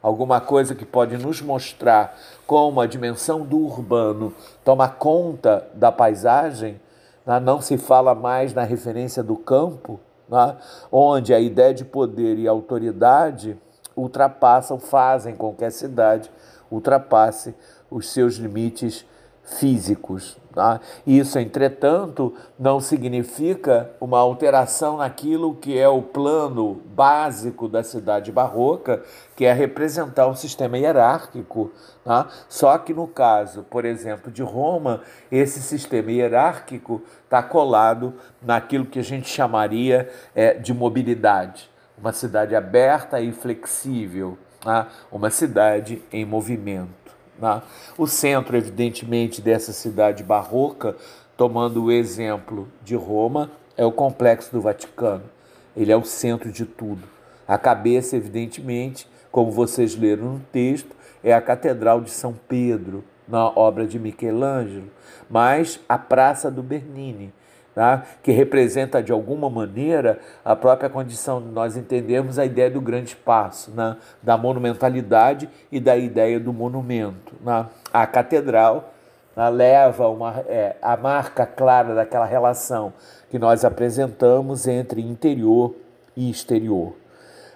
alguma 0.00 0.40
coisa 0.40 0.76
que 0.76 0.86
pode 0.86 1.18
nos 1.18 1.42
mostrar 1.42 2.16
como 2.46 2.80
a 2.80 2.86
dimensão 2.86 3.44
do 3.44 3.58
urbano 3.58 4.32
toma 4.64 4.88
conta 4.88 5.66
da 5.74 5.90
paisagem. 5.90 6.80
Né, 7.26 7.40
não 7.40 7.60
se 7.60 7.76
fala 7.76 8.14
mais 8.14 8.54
na 8.54 8.62
referência 8.62 9.24
do 9.24 9.34
campo, 9.34 9.98
né, 10.28 10.56
onde 10.90 11.34
a 11.34 11.40
ideia 11.40 11.74
de 11.74 11.84
poder 11.84 12.38
e 12.38 12.46
autoridade 12.46 13.58
ultrapassam, 13.96 14.78
fazem 14.78 15.34
com 15.34 15.52
que 15.52 15.64
a 15.64 15.70
cidade 15.70 16.30
ultrapasse 16.70 17.54
os 17.90 18.08
seus 18.08 18.36
limites 18.36 19.04
físicos. 19.42 20.38
Tá? 20.52 20.80
Isso, 21.06 21.38
entretanto, 21.38 22.34
não 22.58 22.78
significa 22.78 23.90
uma 24.00 24.18
alteração 24.18 24.98
naquilo 24.98 25.54
que 25.54 25.78
é 25.78 25.88
o 25.88 26.02
plano 26.02 26.82
básico 26.94 27.68
da 27.68 27.82
cidade 27.82 28.30
barroca, 28.30 29.02
que 29.34 29.46
é 29.46 29.52
representar 29.52 30.28
um 30.28 30.34
sistema 30.34 30.76
hierárquico. 30.76 31.72
Tá? 32.04 32.28
Só 32.48 32.76
que 32.76 32.92
no 32.92 33.06
caso, 33.06 33.62
por 33.62 33.84
exemplo, 33.84 34.30
de 34.30 34.42
Roma, 34.42 35.00
esse 35.30 35.62
sistema 35.62 36.12
hierárquico 36.12 37.02
está 37.24 37.42
colado 37.42 38.14
naquilo 38.42 38.84
que 38.84 38.98
a 38.98 39.04
gente 39.04 39.28
chamaria 39.28 40.10
é, 40.34 40.54
de 40.54 40.74
mobilidade 40.74 41.72
uma 42.02 42.12
cidade 42.12 42.56
aberta 42.56 43.20
e 43.20 43.30
flexível, 43.30 44.36
né? 44.64 44.88
uma 45.10 45.30
cidade 45.30 46.02
em 46.12 46.24
movimento. 46.24 47.01
Né? 47.42 47.60
O 47.98 48.06
centro, 48.06 48.56
evidentemente, 48.56 49.42
dessa 49.42 49.72
cidade 49.72 50.22
barroca, 50.22 50.96
tomando 51.36 51.84
o 51.84 51.90
exemplo 51.90 52.68
de 52.84 52.94
Roma, 52.94 53.50
é 53.76 53.84
o 53.84 53.90
complexo 53.90 54.52
do 54.52 54.60
Vaticano. 54.60 55.24
Ele 55.76 55.90
é 55.90 55.96
o 55.96 56.04
centro 56.04 56.52
de 56.52 56.64
tudo. 56.64 57.02
A 57.48 57.58
cabeça, 57.58 58.16
evidentemente, 58.16 59.08
como 59.32 59.50
vocês 59.50 59.96
leram 59.96 60.34
no 60.34 60.40
texto, 60.52 60.94
é 61.24 61.34
a 61.34 61.40
Catedral 61.40 62.00
de 62.00 62.10
São 62.10 62.32
Pedro, 62.48 63.02
na 63.26 63.46
obra 63.46 63.86
de 63.86 63.98
Michelangelo, 63.98 64.90
mas 65.30 65.80
a 65.88 65.96
Praça 65.96 66.50
do 66.50 66.62
Bernini, 66.62 67.32
Tá? 67.74 68.02
que 68.22 68.30
representa 68.30 69.02
de 69.02 69.12
alguma 69.12 69.48
maneira 69.48 70.18
a 70.44 70.54
própria 70.54 70.90
condição 70.90 71.40
de 71.40 71.48
nós 71.48 71.74
entendermos 71.74 72.38
a 72.38 72.44
ideia 72.44 72.70
do 72.70 72.82
grande 72.82 73.08
espaço, 73.08 73.70
né? 73.70 73.96
da 74.22 74.36
monumentalidade 74.36 75.48
e 75.70 75.80
da 75.80 75.96
ideia 75.96 76.38
do 76.38 76.52
monumento. 76.52 77.32
Né? 77.40 77.64
A 77.90 78.06
catedral 78.06 78.92
né, 79.34 79.48
leva 79.48 80.06
uma, 80.08 80.44
é, 80.48 80.76
a 80.82 80.98
marca 80.98 81.46
clara 81.46 81.94
daquela 81.94 82.26
relação 82.26 82.92
que 83.30 83.38
nós 83.38 83.64
apresentamos 83.64 84.66
entre 84.68 85.00
interior 85.00 85.74
e 86.14 86.30
exterior. 86.30 86.94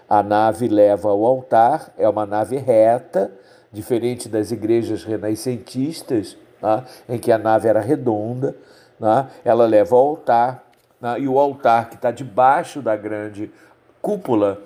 A 0.09 0.23
nave 0.23 0.69
leva 0.69 1.11
ao 1.11 1.25
altar, 1.27 1.93
é 1.99 2.09
uma 2.09 2.25
nave 2.25 2.57
reta, 2.57 3.31
diferente 3.71 4.29
das 4.29 4.51
igrejas 4.51 5.05
renascentistas, 5.05 6.39
né? 6.63 6.85
em 7.09 7.19
que 7.19 7.31
a 7.31 7.37
nave 7.37 7.69
era 7.69 7.81
redonda 7.81 8.57
né? 8.99 9.29
ela 9.45 9.67
leva 9.67 9.95
ao 9.97 10.09
altar, 10.09 10.65
né? 11.01 11.21
e 11.21 11.29
o 11.29 11.39
altar 11.39 11.89
que 11.89 11.97
está 11.97 12.11
debaixo 12.11 12.81
da 12.81 12.97
grande 12.97 13.51
cúpula 14.01 14.61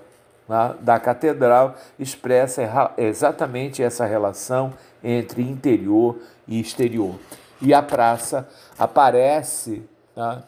né? 0.49 0.75
da 0.81 0.99
catedral 0.99 1.75
expressa 1.99 2.93
exatamente 2.97 3.83
essa 3.83 4.05
relação 4.05 4.73
entre 5.03 5.43
interior 5.43 6.19
e 6.47 6.61
exterior. 6.61 7.15
E 7.61 7.75
a 7.75 7.83
praça 7.83 8.49
aparece 8.79 9.83
né? 10.17 10.43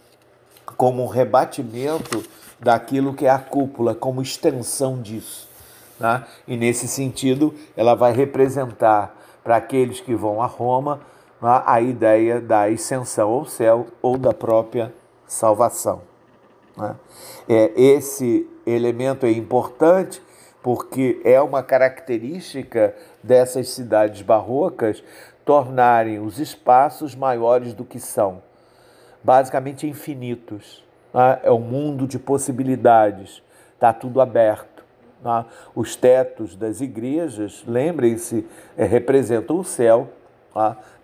como 0.77 1.03
um 1.03 1.09
rebatimento 1.09 2.25
daquilo 2.59 3.13
que 3.13 3.27
é 3.27 3.31
a 3.31 3.39
cúpula, 3.39 3.95
como 3.95 4.23
extensão 4.23 5.01
disso. 5.03 5.49
Né? 5.99 6.25
E 6.47 6.57
nesse 6.57 6.87
sentido, 6.89 7.55
ela 7.77 7.95
vai 7.95 8.13
representar 8.13 9.15
para 9.43 9.57
aqueles 9.57 10.01
que 10.01 10.15
vão 10.15 10.41
a 10.41 10.47
Roma 10.47 11.01
a 11.43 11.81
ideia 11.81 12.41
da 12.41 12.65
ascensão 12.65 13.31
ao 13.31 13.45
céu 13.45 13.89
ou 14.01 14.17
da 14.17 14.33
própria 14.33 14.95
salvação. 15.27 16.03
Né? 16.77 16.95
É, 17.49 17.73
esse 17.77 18.49
elemento 18.65 19.27
é 19.27 19.33
importante 19.33 20.23
porque 20.63 21.21
é 21.25 21.41
uma 21.41 21.63
característica 21.63 22.95
dessas 23.23 23.71
cidades 23.71 24.23
barrocas 24.23 25.03
tornarem 25.45 26.21
os 26.21 26.39
espaços 26.39 27.17
maiores 27.17 27.75
do 27.75 27.85
que 27.85 27.99
são. 27.99 28.41
basicamente 29.25 29.87
infinitos. 29.87 30.85
Tá? 31.13 31.41
É 31.43 31.51
um 31.51 31.61
mundo 31.61 32.07
de 32.07 32.19
possibilidades, 32.19 33.43
está 33.75 33.93
tudo 33.93 34.21
aberto. 34.21 34.85
Os 35.75 35.95
tetos 35.95 36.57
das 36.57 36.81
igrejas, 36.81 37.63
lembrem-se, 37.67 38.45
é, 38.77 38.85
representam 38.85 39.59
o 39.59 39.65
céu 39.65 40.09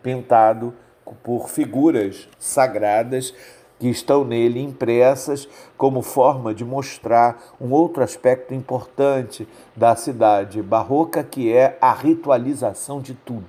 pintado 0.02 0.74
por 1.22 1.48
figuras 1.48 2.28
sagradas 2.38 3.34
que 3.78 3.88
estão 3.88 4.24
nele 4.24 4.60
impressas 4.60 5.48
como 5.76 6.02
forma 6.02 6.54
de 6.54 6.64
mostrar 6.64 7.40
um 7.60 7.70
outro 7.70 8.02
aspecto 8.02 8.52
importante 8.52 9.48
da 9.76 9.94
cidade 9.94 10.60
barroca, 10.60 11.22
que 11.22 11.52
é 11.52 11.78
a 11.80 11.92
ritualização 11.92 13.00
de 13.00 13.14
tudo. 13.14 13.46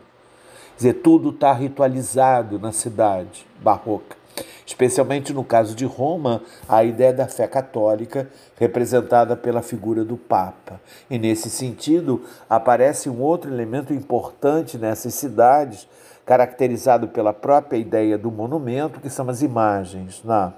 Quer 0.71 0.77
dizer, 0.77 0.93
tudo 1.01 1.31
está 1.31 1.51
ritualizado 1.51 2.59
na 2.59 2.71
cidade 2.71 3.45
barroca. 3.62 4.18
Especialmente 4.65 5.34
no 5.34 5.43
caso 5.43 5.75
de 5.75 5.86
Roma, 5.86 6.41
a 6.67 6.84
ideia 6.84 7.13
da 7.13 7.28
fé 7.28 7.47
católica, 7.47 8.30
representada 8.58 9.36
pela 9.36 9.62
figura 9.62 10.04
do 10.04 10.17
Papa. 10.17 10.80
E 11.10 11.17
nesse 11.17 11.49
sentido, 11.49 12.23
aparece 12.49 13.10
um 13.10 13.21
outro 13.21 13.52
elemento 13.52 13.93
importante 13.93 14.78
nessas 14.78 15.13
cidades, 15.13 15.88
caracterizado 16.25 17.08
pela 17.08 17.34
própria 17.34 17.78
ideia 17.78 18.17
do 18.17 18.30
monumento, 18.30 18.99
que 18.99 19.10
são 19.10 19.28
as 19.30 19.41
imagens. 19.41 20.23
Né? 20.23 20.54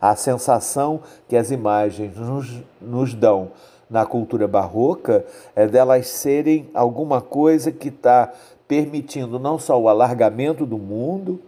A 0.00 0.16
sensação 0.16 1.00
que 1.28 1.36
as 1.36 1.50
imagens 1.50 2.16
nos, 2.16 2.62
nos 2.80 3.14
dão 3.14 3.52
na 3.88 4.04
cultura 4.04 4.48
barroca 4.48 5.24
é 5.54 5.66
delas 5.66 6.08
serem 6.08 6.68
alguma 6.74 7.20
coisa 7.20 7.70
que 7.70 7.88
está 7.88 8.32
permitindo 8.66 9.38
não 9.38 9.58
só 9.58 9.80
o 9.80 9.88
alargamento 9.88 10.66
do 10.66 10.76
mundo? 10.76 11.40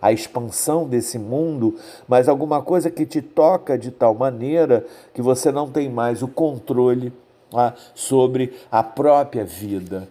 A 0.00 0.12
expansão 0.12 0.88
desse 0.88 1.18
mundo, 1.18 1.76
mas 2.06 2.28
alguma 2.28 2.62
coisa 2.62 2.90
que 2.90 3.04
te 3.04 3.20
toca 3.20 3.76
de 3.76 3.90
tal 3.90 4.14
maneira 4.14 4.84
que 5.12 5.20
você 5.20 5.50
não 5.50 5.70
tem 5.70 5.88
mais 5.88 6.22
o 6.22 6.28
controle 6.28 7.12
tá? 7.50 7.74
sobre 7.94 8.52
a 8.70 8.82
própria 8.82 9.44
vida. 9.44 10.08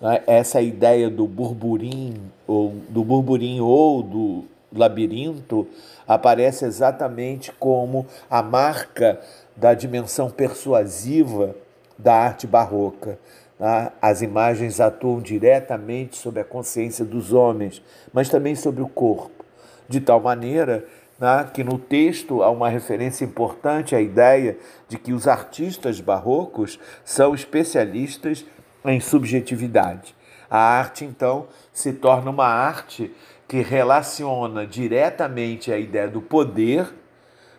Né? 0.00 0.22
Essa 0.26 0.60
ideia 0.60 1.08
do 1.08 1.26
burburinho, 1.26 2.30
ou 2.46 2.74
do 2.88 3.02
burburinho 3.02 3.64
ou 3.64 4.02
do 4.02 4.44
labirinto, 4.74 5.66
aparece 6.06 6.64
exatamente 6.64 7.52
como 7.52 8.06
a 8.30 8.42
marca 8.42 9.20
da 9.56 9.74
dimensão 9.74 10.30
persuasiva 10.30 11.54
da 11.98 12.14
arte 12.14 12.46
barroca. 12.46 13.18
Né? 13.62 13.92
As 14.02 14.22
imagens 14.22 14.80
atuam 14.80 15.20
diretamente 15.20 16.16
sobre 16.16 16.40
a 16.40 16.44
consciência 16.44 17.04
dos 17.04 17.32
homens, 17.32 17.80
mas 18.12 18.28
também 18.28 18.56
sobre 18.56 18.82
o 18.82 18.88
corpo, 18.88 19.44
de 19.88 20.00
tal 20.00 20.20
maneira 20.20 20.84
né, 21.16 21.48
que 21.54 21.62
no 21.62 21.78
texto 21.78 22.42
há 22.42 22.50
uma 22.50 22.68
referência 22.68 23.24
importante 23.24 23.94
à 23.94 24.00
ideia 24.00 24.58
de 24.88 24.98
que 24.98 25.12
os 25.12 25.28
artistas 25.28 26.00
barrocos 26.00 26.80
são 27.04 27.36
especialistas 27.36 28.44
em 28.84 28.98
subjetividade. 28.98 30.12
A 30.50 30.58
arte, 30.58 31.04
então, 31.04 31.46
se 31.72 31.92
torna 31.92 32.32
uma 32.32 32.48
arte 32.48 33.14
que 33.46 33.62
relaciona 33.62 34.66
diretamente 34.66 35.72
a 35.72 35.78
ideia 35.78 36.08
do 36.08 36.20
poder 36.20 36.92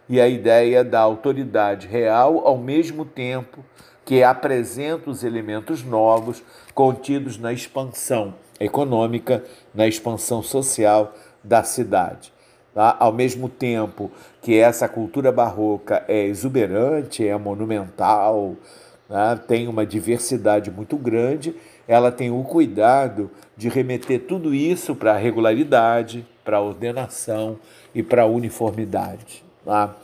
e 0.09 0.19
a 0.19 0.27
ideia 0.27 0.83
da 0.83 0.99
autoridade 0.99 1.87
real, 1.87 2.45
ao 2.45 2.57
mesmo 2.57 3.05
tempo 3.05 3.63
que 4.05 4.23
apresenta 4.23 5.09
os 5.09 5.23
elementos 5.23 5.83
novos 5.83 6.43
contidos 6.73 7.37
na 7.37 7.53
expansão 7.53 8.33
econômica, 8.59 9.43
na 9.73 9.87
expansão 9.87 10.41
social 10.43 11.13
da 11.43 11.63
cidade. 11.63 12.33
Tá? 12.73 12.95
Ao 12.99 13.11
mesmo 13.11 13.47
tempo 13.47 14.11
que 14.41 14.57
essa 14.57 14.87
cultura 14.89 15.31
barroca 15.31 16.03
é 16.07 16.25
exuberante, 16.25 17.27
é 17.27 17.37
monumental, 17.37 18.55
né, 19.09 19.39
tem 19.47 19.67
uma 19.67 19.85
diversidade 19.85 20.71
muito 20.71 20.97
grande, 20.97 21.55
ela 21.87 22.11
tem 22.11 22.31
o 22.31 22.43
cuidado 22.43 23.29
de 23.55 23.69
remeter 23.69 24.21
tudo 24.21 24.53
isso 24.53 24.95
para 24.95 25.13
a 25.13 25.17
regularidade, 25.17 26.25
para 26.43 26.57
a 26.57 26.61
ordenação 26.61 27.59
e 27.93 28.01
para 28.01 28.23
a 28.23 28.25
uniformidade. 28.25 29.43
Tá? 29.63 29.95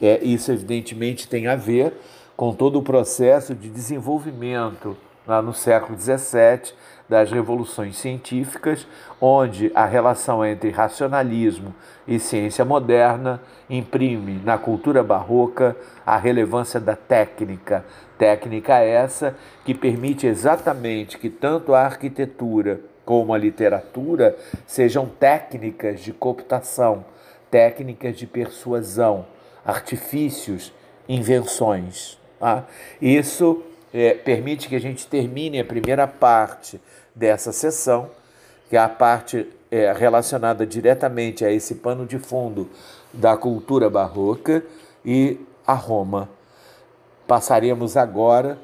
É, 0.00 0.22
isso, 0.22 0.52
evidentemente, 0.52 1.28
tem 1.28 1.46
a 1.46 1.56
ver 1.56 1.92
com 2.36 2.52
todo 2.52 2.78
o 2.78 2.82
processo 2.82 3.54
de 3.54 3.68
desenvolvimento 3.68 4.96
lá 5.26 5.40
no 5.40 5.54
século 5.54 5.98
XVII 5.98 6.74
das 7.08 7.30
revoluções 7.30 7.98
científicas, 7.98 8.86
onde 9.20 9.70
a 9.74 9.84
relação 9.84 10.44
entre 10.44 10.70
racionalismo 10.70 11.74
e 12.08 12.18
ciência 12.18 12.64
moderna 12.64 13.40
imprime 13.68 14.40
na 14.44 14.56
cultura 14.56 15.02
barroca 15.02 15.76
a 16.06 16.16
relevância 16.16 16.80
da 16.80 16.96
técnica. 16.96 17.84
Técnica 18.16 18.78
essa 18.78 19.36
que 19.64 19.74
permite 19.74 20.26
exatamente 20.26 21.18
que 21.18 21.28
tanto 21.28 21.74
a 21.74 21.82
arquitetura 21.82 22.80
como 23.04 23.34
a 23.34 23.38
literatura 23.38 24.36
sejam 24.66 25.06
técnicas 25.06 26.00
de 26.00 26.12
cooptação, 26.12 27.04
técnicas 27.50 28.16
de 28.16 28.26
persuasão, 28.26 29.26
artifícios, 29.64 30.72
invenções. 31.08 32.21
Tá? 32.42 32.64
Isso 33.00 33.62
é, 33.94 34.14
permite 34.14 34.68
que 34.68 34.74
a 34.74 34.80
gente 34.80 35.06
termine 35.06 35.60
a 35.60 35.64
primeira 35.64 36.08
parte 36.08 36.80
dessa 37.14 37.52
sessão, 37.52 38.10
que 38.68 38.76
é 38.76 38.80
a 38.80 38.88
parte 38.88 39.48
é, 39.70 39.92
relacionada 39.92 40.66
diretamente 40.66 41.44
a 41.44 41.52
esse 41.52 41.76
pano 41.76 42.04
de 42.04 42.18
fundo 42.18 42.68
da 43.12 43.36
cultura 43.36 43.88
barroca 43.88 44.64
e 45.04 45.38
a 45.64 45.74
Roma. 45.74 46.28
Passaremos 47.28 47.96
agora 47.96 48.58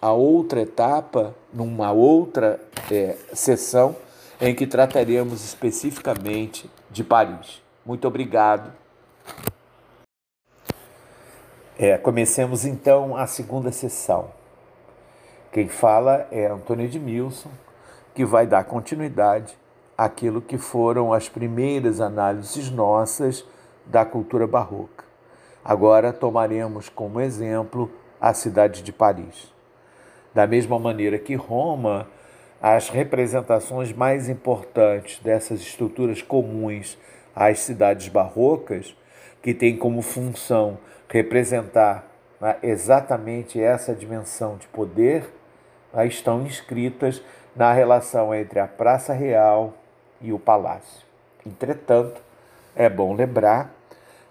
a 0.00 0.12
outra 0.12 0.60
etapa, 0.60 1.34
numa 1.52 1.90
outra 1.90 2.60
é, 2.88 3.16
sessão, 3.32 3.96
em 4.40 4.54
que 4.54 4.68
trataremos 4.68 5.44
especificamente 5.44 6.70
de 6.92 7.02
Paris. 7.02 7.60
Muito 7.84 8.06
obrigado. 8.06 8.72
É, 11.78 11.98
comecemos 11.98 12.64
então 12.64 13.14
a 13.14 13.26
segunda 13.26 13.70
sessão. 13.70 14.30
Quem 15.52 15.68
fala 15.68 16.26
é 16.30 16.46
Antônio 16.46 16.86
Edmilson, 16.86 17.50
que 18.14 18.24
vai 18.24 18.46
dar 18.46 18.64
continuidade 18.64 19.54
àquilo 19.96 20.40
que 20.40 20.56
foram 20.56 21.12
as 21.12 21.28
primeiras 21.28 22.00
análises 22.00 22.70
nossas 22.70 23.44
da 23.84 24.06
cultura 24.06 24.46
barroca. 24.46 25.04
Agora 25.62 26.14
tomaremos 26.14 26.88
como 26.88 27.20
exemplo 27.20 27.90
a 28.18 28.32
cidade 28.32 28.82
de 28.82 28.90
Paris. 28.90 29.52
Da 30.34 30.46
mesma 30.46 30.78
maneira 30.78 31.18
que 31.18 31.34
Roma, 31.34 32.08
as 32.58 32.88
representações 32.88 33.92
mais 33.92 34.30
importantes 34.30 35.18
dessas 35.22 35.60
estruturas 35.60 36.22
comuns 36.22 36.96
às 37.34 37.60
cidades 37.60 38.08
barrocas, 38.08 38.96
que 39.42 39.54
têm 39.54 39.76
como 39.76 40.02
função 40.02 40.78
representar 41.08 42.06
né, 42.40 42.56
exatamente 42.62 43.60
essa 43.60 43.94
dimensão 43.94 44.56
de 44.56 44.66
poder, 44.68 45.32
né, 45.92 46.06
estão 46.06 46.42
inscritas 46.42 47.22
na 47.54 47.72
relação 47.72 48.34
entre 48.34 48.58
a 48.58 48.66
Praça 48.66 49.12
Real 49.12 49.74
e 50.20 50.32
o 50.32 50.38
Palácio. 50.38 51.06
Entretanto, 51.46 52.20
é 52.74 52.88
bom 52.88 53.14
lembrar 53.14 53.72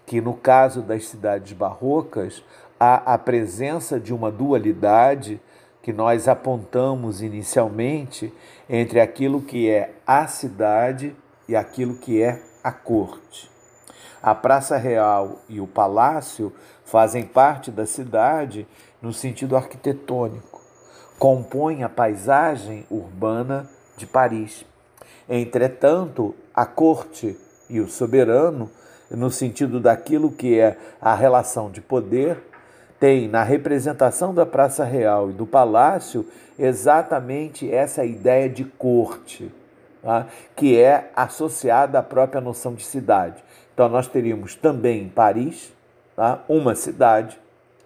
que 0.06 0.22
no 0.22 0.34
caso 0.34 0.82
das 0.82 1.08
cidades 1.08 1.54
barrocas, 1.54 2.44
há 2.80 3.14
a 3.14 3.18
presença 3.18 4.00
de 4.00 4.14
uma 4.14 4.32
dualidade 4.32 5.42
que 5.82 5.94
nós 5.94 6.28
apontamos 6.28 7.22
inicialmente 7.22 8.34
entre 8.70 9.00
aquilo 9.00 9.42
que 9.42 9.70
é 9.70 9.94
a 10.06 10.28
cidade 10.28 11.16
e 11.48 11.56
aquilo 11.56 11.96
que 11.96 12.22
é 12.22 12.42
a 12.64 12.72
corte. 12.72 13.55
A 14.26 14.34
Praça 14.34 14.76
Real 14.76 15.44
e 15.48 15.62
o 15.62 15.68
Palácio 15.68 16.52
fazem 16.84 17.24
parte 17.24 17.70
da 17.70 17.86
cidade 17.86 18.68
no 19.00 19.14
sentido 19.14 19.56
arquitetônico, 19.56 20.64
compõem 21.20 21.84
a 21.84 21.90
paisagem 21.90 22.88
urbana 22.90 23.70
de 23.96 24.08
Paris. 24.08 24.66
Entretanto, 25.30 26.34
a 26.56 26.66
corte 26.66 27.38
e 27.70 27.80
o 27.80 27.88
soberano, 27.88 28.68
no 29.12 29.30
sentido 29.30 29.80
daquilo 29.80 30.32
que 30.32 30.60
é 30.60 30.76
a 31.00 31.14
relação 31.14 31.70
de 31.70 31.80
poder, 31.80 32.42
tem 33.00 33.28
na 33.28 33.44
representação 33.44 34.34
da 34.34 34.44
Praça 34.44 34.84
Real 34.84 35.30
e 35.30 35.34
do 35.34 35.46
Palácio 35.46 36.28
exatamente 36.58 37.72
essa 37.72 38.04
ideia 38.04 38.50
de 38.50 38.66
corte, 38.66 39.54
tá? 40.02 40.26
que 40.56 40.82
é 40.82 41.12
associada 41.16 42.00
à 42.00 42.02
própria 42.02 42.42
noção 42.42 42.74
de 42.74 42.84
cidade. 42.84 43.45
Então, 43.76 43.90
nós 43.90 44.08
teríamos 44.08 44.56
também 44.56 45.04
em 45.04 45.10
Paris 45.10 45.72
tá? 46.16 46.42
uma 46.48 46.74
cidade 46.74 47.38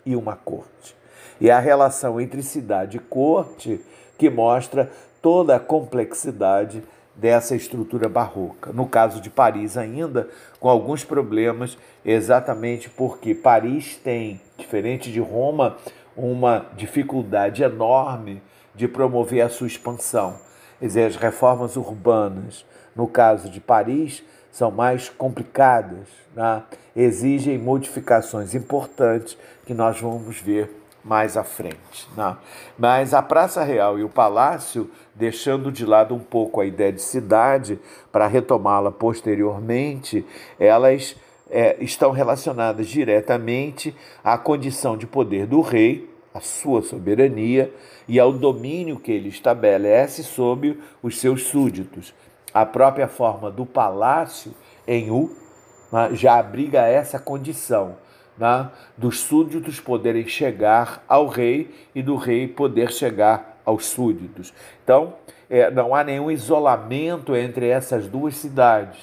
e 0.06 0.16
uma 0.16 0.36
corte. 0.36 0.96
E 1.42 1.50
a 1.50 1.60
relação 1.60 2.22
entre 2.22 2.44
cidade 2.44 2.98
e 2.98 3.00
corte 3.00 3.84
que 4.16 4.30
mostra 4.30 4.92
toda 5.20 5.56
a 5.56 5.60
complexidade 5.60 6.84
dessa 7.16 7.56
estrutura 7.56 8.08
barroca. 8.08 8.72
No 8.72 8.86
caso 8.86 9.20
de 9.20 9.32
Paris, 9.32 9.78
ainda 9.78 10.30
com 10.60 10.70
alguns 10.70 11.04
problemas, 11.04 11.76
exatamente 12.06 12.88
porque 12.88 13.34
Paris 13.34 13.96
tem, 13.98 14.40
diferente 14.58 15.12
de 15.12 15.20
Roma, 15.20 15.76
uma 16.16 16.68
dificuldade 16.78 17.64
enorme 17.64 18.44
de 18.76 18.88
promover 18.88 19.42
a 19.42 19.50
sua 19.50 19.68
expansão. 19.68 20.38
Quer 20.80 20.86
dizer, 20.86 21.04
as 21.06 21.16
reformas 21.16 21.76
urbanas, 21.76 22.64
no 22.96 23.08
caso 23.08 23.50
de 23.50 23.60
Paris, 23.60 24.24
são 24.52 24.72
mais 24.72 25.10
complicadas, 25.10 26.08
né? 26.36 26.64
exigem 26.96 27.58
modificações 27.58 28.56
importantes 28.56 29.38
que 29.66 29.74
nós 29.74 30.00
vamos 30.00 30.40
ver 30.40 30.70
mais 31.04 31.38
à 31.38 31.44
frente. 31.44 32.08
Né? 32.16 32.36
Mas 32.78 33.14
a 33.14 33.22
Praça 33.22 33.64
Real 33.64 33.98
e 33.98 34.04
o 34.04 34.10
Palácio, 34.10 34.90
deixando 35.16 35.72
de 35.72 35.86
lado 35.86 36.14
um 36.14 36.20
pouco 36.20 36.60
a 36.60 36.66
ideia 36.66 36.92
de 36.92 37.02
cidade, 37.02 37.80
para 38.12 38.28
retomá-la 38.28 38.92
posteriormente, 38.92 40.26
elas 40.60 41.16
é, 41.50 41.78
estão 41.80 42.12
relacionadas 42.12 42.88
diretamente 42.88 43.96
à 44.24 44.38
condição 44.38 44.98
de 44.98 45.08
poder 45.08 45.46
do 45.46 45.62
rei, 45.62 46.10
à 46.34 46.40
sua 46.40 46.82
soberania 46.82 47.74
e 48.08 48.20
ao 48.20 48.32
domínio 48.32 49.00
que 49.00 49.12
ele 49.12 49.30
estabelece 49.30 50.24
sobre 50.24 50.80
os 51.02 51.20
seus 51.20 51.44
súditos. 51.44 52.14
A 52.54 52.66
própria 52.66 53.08
forma 53.08 53.52
do 53.52 53.66
palácio 53.66 54.54
em 54.88 55.12
U 55.12 55.36
né, 55.92 56.10
já 56.14 56.40
abriga 56.40 56.82
essa 56.82 57.20
condição 57.20 57.96
né, 58.38 58.70
dos 58.98 59.20
súditos 59.20 59.80
poderem 59.80 60.28
chegar 60.28 61.04
ao 61.08 61.28
rei 61.28 61.74
e 61.94 62.02
do 62.02 62.16
rei 62.16 62.48
poder 62.48 62.92
chegar 62.92 63.60
aos 63.66 63.86
súditos. 63.86 64.54
Então, 64.84 65.14
é, 65.50 65.70
não 65.70 65.94
há 65.94 66.04
nenhum 66.04 66.32
isolamento 66.32 67.36
entre 67.36 67.68
essas 67.68 68.08
duas 68.08 68.36
cidades. 68.36 69.00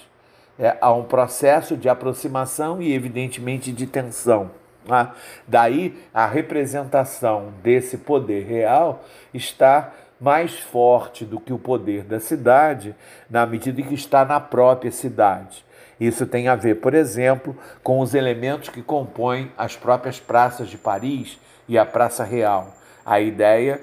É, 0.58 0.76
há 0.80 0.92
um 0.92 1.04
processo 1.04 1.76
de 1.76 1.88
aproximação 1.88 2.80
e, 2.80 2.92
evidentemente, 2.92 3.72
de 3.72 3.86
tensão. 3.86 4.50
Né? 4.86 5.10
Daí, 5.46 5.96
a 6.14 6.26
representação 6.26 7.52
desse 7.62 7.98
poder 7.98 8.44
real 8.46 9.04
está 9.34 9.92
mais 10.20 10.58
forte 10.58 11.24
do 11.24 11.38
que 11.38 11.52
o 11.52 11.58
poder 11.58 12.02
da 12.04 12.18
cidade, 12.18 12.94
na 13.28 13.44
medida 13.44 13.80
em 13.80 13.84
que 13.84 13.94
está 13.94 14.24
na 14.24 14.40
própria 14.40 14.90
cidade. 14.90 15.64
Isso 15.98 16.26
tem 16.26 16.48
a 16.48 16.54
ver, 16.54 16.76
por 16.76 16.94
exemplo, 16.94 17.56
com 17.82 18.00
os 18.00 18.14
elementos 18.14 18.68
que 18.68 18.82
compõem 18.82 19.50
as 19.56 19.76
próprias 19.76 20.20
praças 20.20 20.68
de 20.68 20.76
Paris 20.76 21.38
e 21.68 21.78
a 21.78 21.86
Praça 21.86 22.22
Real. 22.22 22.74
A 23.04 23.20
ideia 23.20 23.80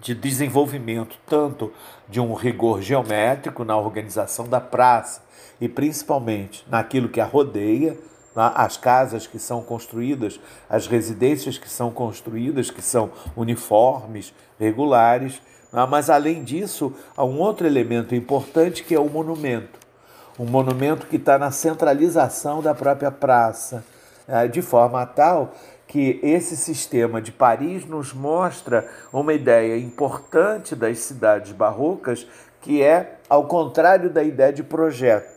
de 0.00 0.14
desenvolvimento 0.14 1.16
tanto 1.26 1.72
de 2.08 2.20
um 2.20 2.34
rigor 2.34 2.82
geométrico 2.82 3.64
na 3.64 3.76
organização 3.76 4.46
da 4.46 4.60
praça 4.60 5.22
e 5.60 5.68
principalmente 5.68 6.64
naquilo 6.68 7.08
que 7.08 7.20
a 7.20 7.24
rodeia, 7.24 7.96
as 8.34 8.76
casas 8.76 9.26
que 9.26 9.38
são 9.38 9.62
construídas, 9.62 10.40
as 10.68 10.86
residências 10.86 11.58
que 11.58 11.68
são 11.68 11.90
construídas, 11.90 12.70
que 12.70 12.82
são 12.82 13.10
uniformes, 13.36 14.34
regulares. 14.58 15.40
Mas, 15.88 16.10
além 16.10 16.42
disso, 16.42 16.92
há 17.16 17.24
um 17.24 17.40
outro 17.40 17.66
elemento 17.66 18.14
importante 18.14 18.82
que 18.82 18.94
é 18.94 19.00
o 19.00 19.08
monumento 19.08 19.84
um 20.38 20.46
monumento 20.46 21.06
que 21.06 21.16
está 21.16 21.38
na 21.38 21.50
centralização 21.50 22.60
da 22.60 22.74
própria 22.74 23.10
praça, 23.10 23.84
é, 24.26 24.48
de 24.48 24.62
forma 24.62 25.04
tal 25.06 25.52
que 25.86 26.18
esse 26.22 26.56
sistema 26.56 27.20
de 27.20 27.30
Paris 27.30 27.86
nos 27.86 28.12
mostra 28.12 28.88
uma 29.12 29.32
ideia 29.32 29.76
importante 29.76 30.74
das 30.74 30.98
cidades 30.98 31.52
barrocas, 31.52 32.26
que 32.60 32.82
é 32.82 33.18
ao 33.28 33.46
contrário 33.46 34.10
da 34.10 34.22
ideia 34.22 34.52
de 34.52 34.62
projeto, 34.62 35.33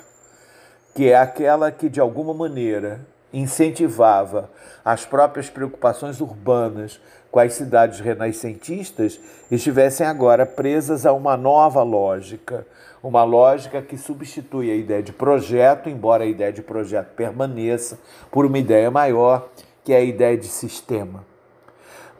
que 0.97 1.11
é 1.11 1.15
aquela 1.15 1.71
que 1.71 1.89
de 1.89 2.01
alguma 2.01 2.33
maneira 2.33 3.05
incentivava 3.31 4.49
as 4.83 5.05
próprias 5.05 5.47
preocupações 5.47 6.19
urbanas 6.19 6.99
com 7.29 7.39
as 7.39 7.53
cidades 7.53 7.99
renascentistas, 7.99 9.19
estivessem 9.51 10.07
agora 10.07 10.43
presas 10.43 11.05
a 11.05 11.13
uma 11.13 11.37
nova 11.37 11.83
lógica, 11.83 12.65
uma 13.03 13.23
lógica 13.23 13.79
que 13.79 13.95
substitui 13.95 14.71
a 14.71 14.75
ideia 14.75 15.03
de 15.03 15.13
projeto, 15.13 15.87
embora 15.87 16.23
a 16.23 16.27
ideia 16.27 16.51
de 16.51 16.63
projeto 16.63 17.13
permaneça, 17.13 17.99
por 18.31 18.43
uma 18.47 18.57
ideia 18.57 18.89
maior, 18.89 19.49
que 19.83 19.93
é 19.93 19.97
a 19.97 20.01
ideia 20.01 20.35
de 20.35 20.47
sistema. 20.47 21.23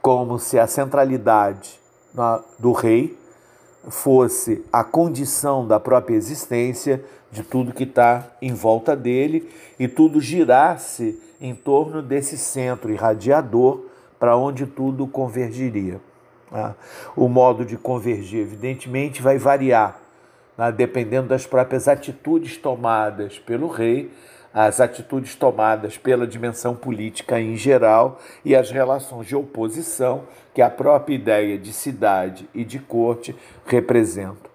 Como 0.04 0.38
se 0.38 0.60
a 0.60 0.68
centralidade 0.68 1.80
do 2.60 2.74
rei 2.74 3.18
fosse 3.90 4.64
a 4.72 4.84
condição 4.84 5.66
da 5.68 5.80
própria 5.80 6.16
existência 6.16 7.04
de 7.32 7.44
tudo 7.44 7.74
que 7.74 7.84
está 7.84 8.26
em 8.42 8.54
volta 8.54 8.96
dele 8.96 9.50
e 9.80 9.88
tudo 9.88 10.22
girasse 10.22 11.22
em 11.40 11.54
torno 11.54 12.02
desse 12.02 12.38
centro 12.38 12.92
irradiador 12.92 13.86
para 14.20 14.36
onde 14.36 14.66
tudo 14.66 15.06
convergiria. 15.08 16.00
Né? 16.52 16.76
O 17.16 17.28
modo 17.28 17.66
de 17.66 17.78
convergir, 17.78 18.42
evidentemente, 18.42 19.22
vai 19.22 19.38
variar, 19.38 20.00
né? 20.58 20.72
dependendo 20.72 21.28
das 21.28 21.46
próprias 21.46 21.88
atitudes 21.88 22.58
tomadas 22.58 23.38
pelo 23.40 23.68
rei, 23.68 24.12
as 24.54 24.80
atitudes 24.80 25.36
tomadas 25.36 25.98
pela 25.98 26.26
dimensão 26.26 26.76
política 26.76 27.40
em 27.40 27.56
geral 27.56 28.20
e 28.44 28.56
as 28.56 28.72
relações 28.72 29.28
de 29.28 29.36
oposição 29.36 30.24
que 30.54 30.62
a 30.62 30.70
própria 30.70 31.14
ideia 31.14 31.58
de 31.60 31.72
cidade 31.72 32.50
e 32.56 32.64
de 32.64 32.80
corte 32.80 33.36
representam. 33.68 34.50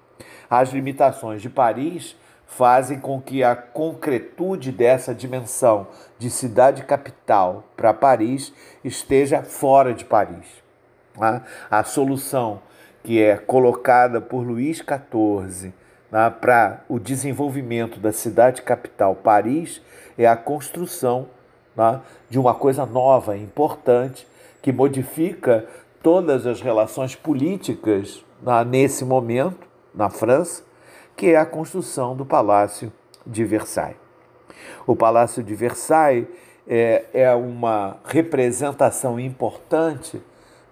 As 0.50 0.70
limitações 0.70 1.40
de 1.40 1.48
Paris 1.48 2.16
fazem 2.56 2.98
com 2.98 3.20
que 3.20 3.42
a 3.42 3.56
concretude 3.56 4.70
dessa 4.70 5.14
dimensão 5.14 5.86
de 6.18 6.28
cidade 6.28 6.84
capital 6.84 7.64
para 7.76 7.94
Paris 7.94 8.52
esteja 8.84 9.42
fora 9.42 9.94
de 9.94 10.04
Paris. 10.04 10.46
Né? 11.18 11.42
A 11.70 11.82
solução 11.82 12.60
que 13.02 13.20
é 13.20 13.36
colocada 13.36 14.20
por 14.20 14.42
Luís 14.42 14.78
XIV 14.78 15.72
né, 16.10 16.30
para 16.40 16.84
o 16.88 16.98
desenvolvimento 16.98 17.98
da 17.98 18.12
cidade 18.12 18.60
capital 18.60 19.14
Paris 19.16 19.80
é 20.18 20.26
a 20.26 20.36
construção 20.36 21.28
né, 21.74 22.00
de 22.28 22.38
uma 22.38 22.54
coisa 22.54 22.84
nova, 22.84 23.36
importante, 23.36 24.26
que 24.60 24.70
modifica 24.70 25.66
todas 26.02 26.46
as 26.46 26.60
relações 26.60 27.16
políticas 27.16 28.22
né, 28.42 28.62
nesse 28.62 29.06
momento 29.06 29.66
na 29.94 30.10
França 30.10 30.70
que 31.22 31.30
é 31.30 31.36
a 31.36 31.46
construção 31.46 32.16
do 32.16 32.26
Palácio 32.26 32.92
de 33.24 33.44
Versailles. 33.44 33.96
O 34.84 34.96
Palácio 34.96 35.40
de 35.40 35.54
Versailles 35.54 36.26
é, 36.66 37.04
é 37.14 37.32
uma 37.32 37.98
representação 38.04 39.20
importante 39.20 40.20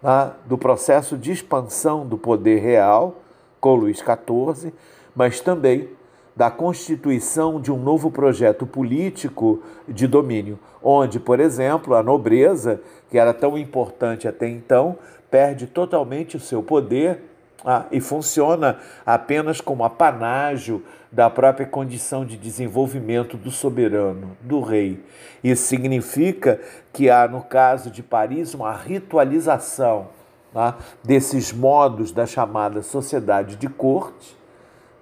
né, 0.02 0.32
do 0.46 0.58
processo 0.58 1.16
de 1.16 1.30
expansão 1.30 2.04
do 2.04 2.18
poder 2.18 2.58
real 2.58 3.20
com 3.60 3.76
Luís 3.76 3.98
XIV, 3.98 4.72
mas 5.14 5.40
também 5.40 5.90
da 6.34 6.50
constituição 6.50 7.60
de 7.60 7.70
um 7.70 7.78
novo 7.78 8.10
projeto 8.10 8.66
político 8.66 9.62
de 9.86 10.08
domínio, 10.08 10.58
onde, 10.82 11.20
por 11.20 11.38
exemplo, 11.38 11.94
a 11.94 12.02
nobreza, 12.02 12.82
que 13.08 13.16
era 13.16 13.32
tão 13.32 13.56
importante 13.56 14.26
até 14.26 14.48
então, 14.48 14.98
perde 15.30 15.68
totalmente 15.68 16.36
o 16.36 16.40
seu 16.40 16.60
poder 16.60 17.29
ah, 17.64 17.84
e 17.90 18.00
funciona 18.00 18.78
apenas 19.04 19.60
como 19.60 19.84
apanágio 19.84 20.82
da 21.12 21.28
própria 21.28 21.66
condição 21.66 22.24
de 22.24 22.36
desenvolvimento 22.36 23.36
do 23.36 23.50
soberano, 23.50 24.36
do 24.40 24.60
rei. 24.60 25.02
Isso 25.42 25.64
significa 25.64 26.60
que 26.92 27.10
há, 27.10 27.26
no 27.26 27.42
caso 27.42 27.90
de 27.90 28.02
Paris, 28.02 28.54
uma 28.54 28.72
ritualização 28.72 30.08
né, 30.54 30.74
desses 31.02 31.52
modos 31.52 32.12
da 32.12 32.26
chamada 32.26 32.82
sociedade 32.82 33.56
de 33.56 33.68
corte, 33.68 34.36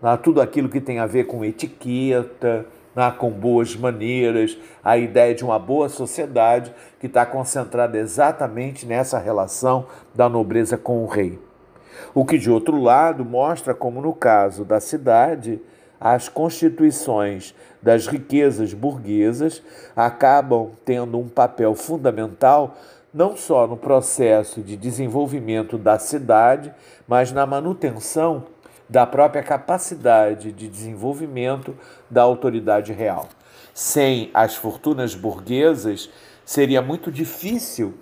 né, 0.01 0.17
tudo 0.17 0.41
aquilo 0.41 0.69
que 0.69 0.81
tem 0.81 0.99
a 0.99 1.07
ver 1.07 1.25
com 1.25 1.45
etiqueta, 1.45 2.67
né, 2.97 3.13
com 3.17 3.31
boas 3.31 3.77
maneiras, 3.77 4.57
a 4.83 4.97
ideia 4.97 5.35
de 5.35 5.45
uma 5.45 5.59
boa 5.59 5.89
sociedade 5.89 6.73
que 6.99 7.07
está 7.07 7.25
concentrada 7.27 7.99
exatamente 7.99 8.87
nessa 8.87 9.19
relação 9.19 9.87
da 10.15 10.29
nobreza 10.29 10.77
com 10.77 11.05
o 11.05 11.07
rei. 11.07 11.39
O 12.15 12.25
que, 12.25 12.39
de 12.39 12.51
outro 12.51 12.81
lado, 12.81 13.25
mostra 13.25 13.75
como, 13.75 14.01
no 14.01 14.13
caso 14.13 14.65
da 14.65 14.81
cidade, 14.81 15.61
as 16.01 16.29
constituições 16.29 17.55
das 17.83 18.07
riquezas 18.07 18.73
burguesas 18.73 19.63
acabam 19.97 20.71
tendo 20.85 21.19
um 21.19 21.29
papel 21.29 21.75
fundamental 21.75 22.77
não 23.13 23.37
só 23.37 23.67
no 23.67 23.77
processo 23.77 24.61
de 24.61 24.77
desenvolvimento 24.77 25.79
da 25.79 25.99
cidade, 25.99 26.73
mas 27.07 27.33
na 27.33 27.47
manutenção 27.47 28.45
da 28.89 29.07
própria 29.07 29.43
capacidade 29.43 30.53
de 30.53 30.69
desenvolvimento 30.69 31.77
da 32.09 32.23
autoridade 32.23 32.93
real. 32.93 33.29
Sem 33.75 34.31
as 34.33 34.55
fortunas 34.55 35.15
burguesas, 35.15 36.11
seria 36.45 36.81
muito 36.81 37.11
difícil 37.11 37.95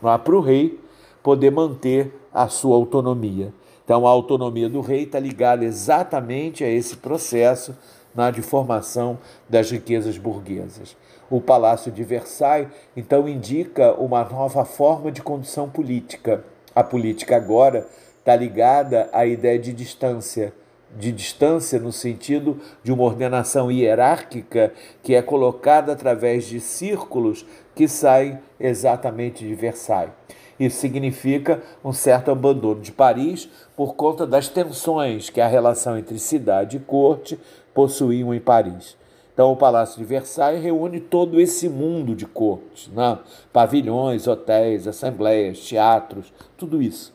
para 0.00 0.36
o 0.36 0.40
rei 0.40 0.80
poder 1.22 1.50
manter 1.50 2.14
a 2.42 2.46
sua 2.48 2.76
autonomia. 2.76 3.52
Então, 3.84 4.06
a 4.06 4.10
autonomia 4.10 4.68
do 4.68 4.80
rei 4.80 5.02
está 5.02 5.18
ligada 5.18 5.64
exatamente 5.64 6.62
a 6.62 6.68
esse 6.68 6.96
processo 6.96 7.76
na 8.14 8.30
de 8.30 8.42
formação 8.42 9.18
das 9.48 9.70
riquezas 9.70 10.16
burguesas. 10.18 10.96
O 11.28 11.40
Palácio 11.40 11.90
de 11.90 12.04
Versailles, 12.04 12.68
então, 12.96 13.28
indica 13.28 13.92
uma 13.94 14.22
nova 14.24 14.64
forma 14.64 15.10
de 15.10 15.20
condução 15.20 15.68
política. 15.68 16.44
A 16.74 16.84
política 16.84 17.36
agora 17.36 17.88
está 18.20 18.36
ligada 18.36 19.08
à 19.12 19.26
ideia 19.26 19.58
de 19.58 19.72
distância, 19.72 20.52
de 20.96 21.10
distância 21.10 21.80
no 21.80 21.90
sentido 21.90 22.60
de 22.84 22.92
uma 22.92 23.02
ordenação 23.02 23.70
hierárquica 23.70 24.72
que 25.02 25.14
é 25.14 25.22
colocada 25.22 25.92
através 25.92 26.44
de 26.44 26.60
círculos 26.60 27.44
que 27.74 27.88
saem 27.88 28.38
exatamente 28.60 29.44
de 29.44 29.54
Versailles. 29.54 30.12
Isso 30.58 30.80
significa 30.80 31.62
um 31.84 31.92
certo 31.92 32.30
abandono 32.30 32.80
de 32.80 32.90
Paris 32.90 33.48
por 33.76 33.94
conta 33.94 34.26
das 34.26 34.48
tensões 34.48 35.30
que 35.30 35.40
a 35.40 35.46
relação 35.46 35.96
entre 35.96 36.18
cidade 36.18 36.78
e 36.78 36.80
corte 36.80 37.38
possuíam 37.72 38.34
em 38.34 38.40
Paris. 38.40 38.96
Então, 39.32 39.52
o 39.52 39.56
Palácio 39.56 39.98
de 39.98 40.04
Versailles 40.04 40.60
reúne 40.60 40.98
todo 40.98 41.40
esse 41.40 41.68
mundo 41.68 42.12
de 42.12 42.26
cortes, 42.26 42.88
né? 42.88 43.20
pavilhões, 43.52 44.26
hotéis, 44.26 44.88
assembleias, 44.88 45.60
teatros, 45.60 46.32
tudo 46.56 46.82
isso. 46.82 47.14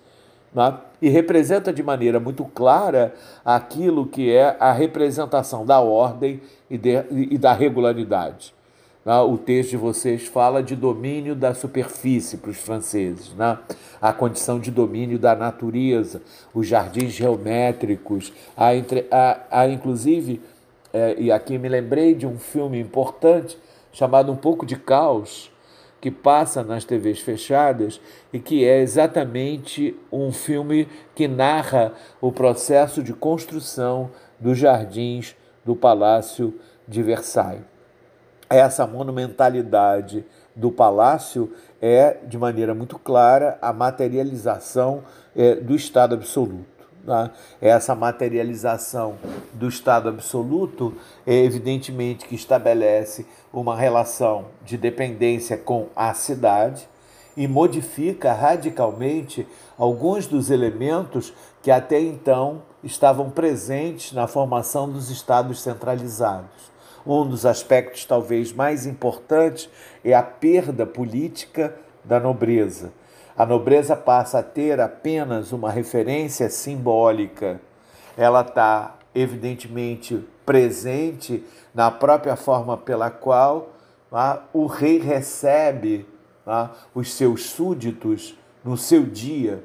Né? 0.53 0.73
E 1.01 1.09
representa 1.09 1.73
de 1.73 1.83
maneira 1.83 2.21
muito 2.21 2.45
clara 2.45 3.13
aquilo 3.43 4.05
que 4.05 4.31
é 4.31 4.55
a 4.57 4.71
representação 4.71 5.65
da 5.65 5.81
ordem 5.81 6.39
e, 6.69 6.77
de, 6.77 7.03
e 7.11 7.37
da 7.37 7.51
regularidade. 7.51 8.53
Né? 9.05 9.15
O 9.19 9.37
texto 9.37 9.71
de 9.71 9.77
vocês 9.77 10.27
fala 10.27 10.63
de 10.63 10.75
domínio 10.75 11.35
da 11.35 11.53
superfície 11.53 12.37
para 12.37 12.51
os 12.51 12.57
franceses, 12.57 13.33
né? 13.33 13.57
a 14.01 14.13
condição 14.13 14.59
de 14.59 14.71
domínio 14.71 15.19
da 15.19 15.35
natureza, 15.35 16.21
os 16.53 16.67
jardins 16.67 17.11
geométricos, 17.11 18.33
há, 18.55 18.75
entre, 18.75 19.07
há, 19.11 19.39
há 19.49 19.67
inclusive 19.67 20.41
é, 20.93 21.15
e 21.17 21.31
aqui 21.31 21.57
me 21.57 21.67
lembrei 21.67 22.13
de 22.13 22.27
um 22.27 22.37
filme 22.37 22.79
importante 22.79 23.57
chamado 23.91 24.31
Um 24.31 24.35
Pouco 24.35 24.65
de 24.65 24.75
Caos, 24.75 25.51
que 25.99 26.11
passa 26.11 26.63
nas 26.63 26.83
TVs 26.83 27.19
fechadas 27.19 27.99
e 28.31 28.39
que 28.39 28.65
é 28.65 28.81
exatamente 28.81 29.95
um 30.11 30.31
filme 30.31 30.87
que 31.15 31.27
narra 31.27 31.93
o 32.19 32.31
processo 32.31 33.01
de 33.01 33.13
construção 33.13 34.11
dos 34.39 34.57
jardins 34.57 35.35
do 35.63 35.75
Palácio 35.75 36.53
de 36.87 37.01
Versailles. 37.01 37.72
Essa 38.49 38.85
monumentalidade 38.85 40.25
do 40.55 40.71
palácio 40.71 41.51
é, 41.81 42.17
de 42.25 42.37
maneira 42.37 42.73
muito 42.73 42.97
clara, 42.99 43.57
a 43.61 43.73
materialização 43.73 45.03
é, 45.35 45.55
do 45.55 45.75
Estado 45.75 46.15
absoluto. 46.15 46.73
Né? 47.03 47.31
Essa 47.59 47.95
materialização 47.95 49.17
do 49.53 49.67
Estado 49.67 50.09
absoluto 50.09 50.95
é 51.25 51.35
evidentemente 51.35 52.25
que 52.25 52.35
estabelece 52.35 53.25
uma 53.51 53.75
relação 53.75 54.45
de 54.63 54.77
dependência 54.77 55.57
com 55.57 55.87
a 55.95 56.13
cidade 56.13 56.87
e 57.35 57.47
modifica 57.47 58.31
radicalmente 58.31 59.47
alguns 59.77 60.27
dos 60.27 60.49
elementos 60.49 61.33
que 61.61 61.71
até 61.71 61.99
então 61.99 62.61
estavam 62.83 63.29
presentes 63.29 64.11
na 64.13 64.27
formação 64.27 64.89
dos 64.89 65.09
estados 65.09 65.61
centralizados. 65.61 66.72
Um 67.05 67.27
dos 67.27 67.45
aspectos 67.45 68.05
talvez 68.05 68.53
mais 68.53 68.85
importantes 68.85 69.69
é 70.03 70.13
a 70.13 70.23
perda 70.23 70.85
política 70.85 71.75
da 72.03 72.19
nobreza 72.19 72.91
a 73.35 73.45
nobreza 73.45 73.95
passa 73.95 74.39
a 74.39 74.43
ter 74.43 74.79
apenas 74.79 75.51
uma 75.51 75.71
referência 75.71 76.49
simbólica. 76.49 77.59
Ela 78.15 78.41
está, 78.41 78.95
evidentemente, 79.13 80.23
presente 80.45 81.43
na 81.73 81.89
própria 81.89 82.35
forma 82.35 82.77
pela 82.77 83.09
qual 83.09 83.69
ah, 84.11 84.43
o 84.53 84.67
rei 84.67 84.99
recebe 84.99 86.05
ah, 86.45 86.69
os 86.93 87.11
seus 87.13 87.49
súditos 87.49 88.37
no 88.63 88.77
seu 88.77 89.03
dia, 89.03 89.63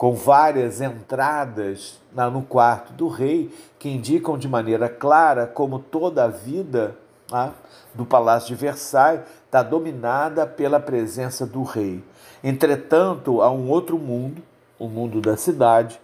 com 0.00 0.14
várias 0.14 0.80
entradas 0.80 2.00
no 2.32 2.40
quarto 2.40 2.90
do 2.94 3.06
rei 3.06 3.54
que 3.78 3.86
indicam 3.86 4.38
de 4.38 4.48
maneira 4.48 4.88
clara 4.88 5.46
como 5.46 5.78
toda 5.78 6.24
a 6.24 6.26
vida 6.26 6.96
ah, 7.30 7.50
do 7.92 8.06
Palácio 8.06 8.48
de 8.48 8.54
Versailles 8.54 9.20
está 9.44 9.62
dominada 9.62 10.46
pela 10.46 10.80
presença 10.80 11.44
do 11.44 11.62
rei. 11.62 12.02
Entretanto, 12.42 13.42
há 13.42 13.50
um 13.50 13.68
outro 13.68 13.98
mundo, 13.98 14.42
o 14.78 14.88
mundo 14.88 15.20
da 15.20 15.36
cidade, 15.36 16.00